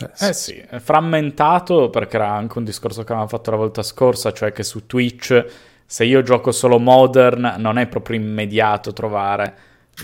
[0.04, 0.24] Eh sì.
[0.24, 4.32] eh sì, è frammentato perché era anche un discorso che avevamo fatto la volta scorsa,
[4.32, 5.44] cioè che su Twitch
[5.92, 9.54] se io gioco solo Modern non è proprio immediato trovare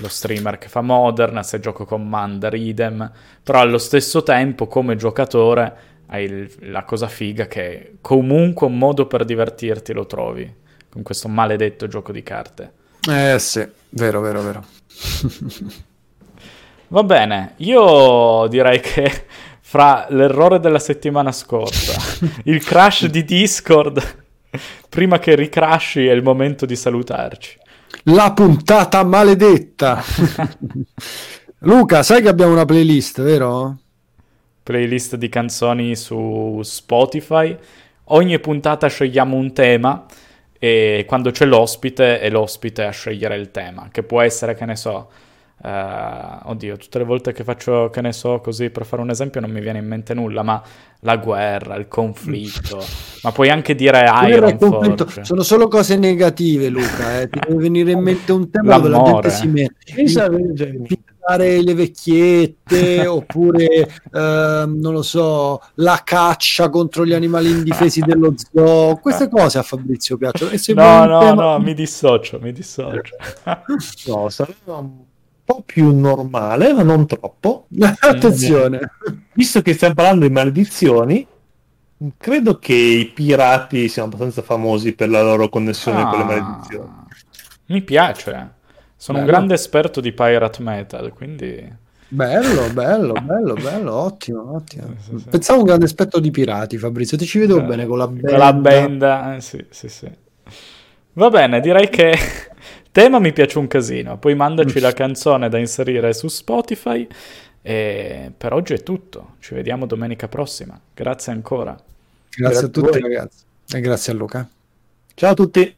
[0.00, 3.10] lo streamer che fa Modern, se gioco Commander idem,
[3.42, 5.76] però allo stesso tempo come giocatore
[6.08, 10.54] hai il, la cosa figa che comunque un modo per divertirti lo trovi
[10.90, 12.72] con questo maledetto gioco di carte.
[13.08, 14.64] Eh sì, vero, vero, vero.
[16.88, 19.24] Va bene, io direi che
[19.68, 22.00] fra l'errore della settimana scorsa,
[22.44, 24.00] il crash di Discord,
[24.88, 27.58] prima che ricrashi è il momento di salutarci.
[28.04, 30.02] La puntata maledetta.
[31.60, 33.76] Luca, sai che abbiamo una playlist, vero?
[34.62, 37.54] playlist di canzoni su Spotify.
[38.04, 40.06] Ogni puntata scegliamo un tema
[40.58, 44.76] e quando c'è l'ospite è l'ospite a scegliere il tema, che può essere, che ne
[44.76, 45.10] so,
[45.62, 49.40] uh, oddio, tutte le volte che faccio, che ne so, così per fare un esempio
[49.40, 50.62] non mi viene in mente nulla, ma
[51.00, 52.84] la guerra, il conflitto,
[53.22, 55.24] ma puoi anche dire Iron Forge.
[55.24, 57.28] Sono solo cose negative, Luca, eh.
[57.28, 58.90] ti deve venire in mente un tema L'amore.
[58.90, 61.02] dove la gente si mette.
[61.28, 68.96] Le vecchiette oppure eh, non lo so la caccia contro gli animali indifesi dello zoo.
[68.96, 70.52] Queste cose a Fabrizio piacciono.
[70.52, 71.42] E se no no tema...
[71.42, 73.14] no mi dissocio mi dissocio.
[74.06, 75.07] No sarebbe un
[75.48, 77.68] po' più normale ma non troppo
[78.00, 78.80] attenzione
[79.32, 81.26] visto che stiamo parlando di maledizioni
[82.18, 86.90] credo che i pirati siano abbastanza famosi per la loro connessione ah, con le maledizioni
[87.68, 88.56] mi piace
[88.96, 89.30] Sono bello.
[89.30, 91.86] un grande esperto di pirate metal, quindi...
[92.08, 94.94] Bello, bello, bello, bello, ottimo, ottimo.
[94.98, 97.18] Sì, sì, Pensavo un grande aspetto di pirati, Fabrizio.
[97.18, 98.28] Ti ci vedo eh, bene con la benda.
[98.30, 100.10] Con la benda, eh, sì, sì, sì.
[101.12, 102.16] Va bene, direi che
[102.98, 104.18] tema mi piace un casino.
[104.18, 107.06] Poi mandaci la canzone da inserire su Spotify.
[107.62, 109.34] E per oggi è tutto.
[109.38, 110.78] Ci vediamo domenica prossima.
[110.94, 111.72] Grazie ancora.
[111.72, 113.44] Grazie, grazie a tutti, ragazzi.
[113.70, 114.48] E grazie a Luca.
[115.14, 115.76] Ciao a tutti.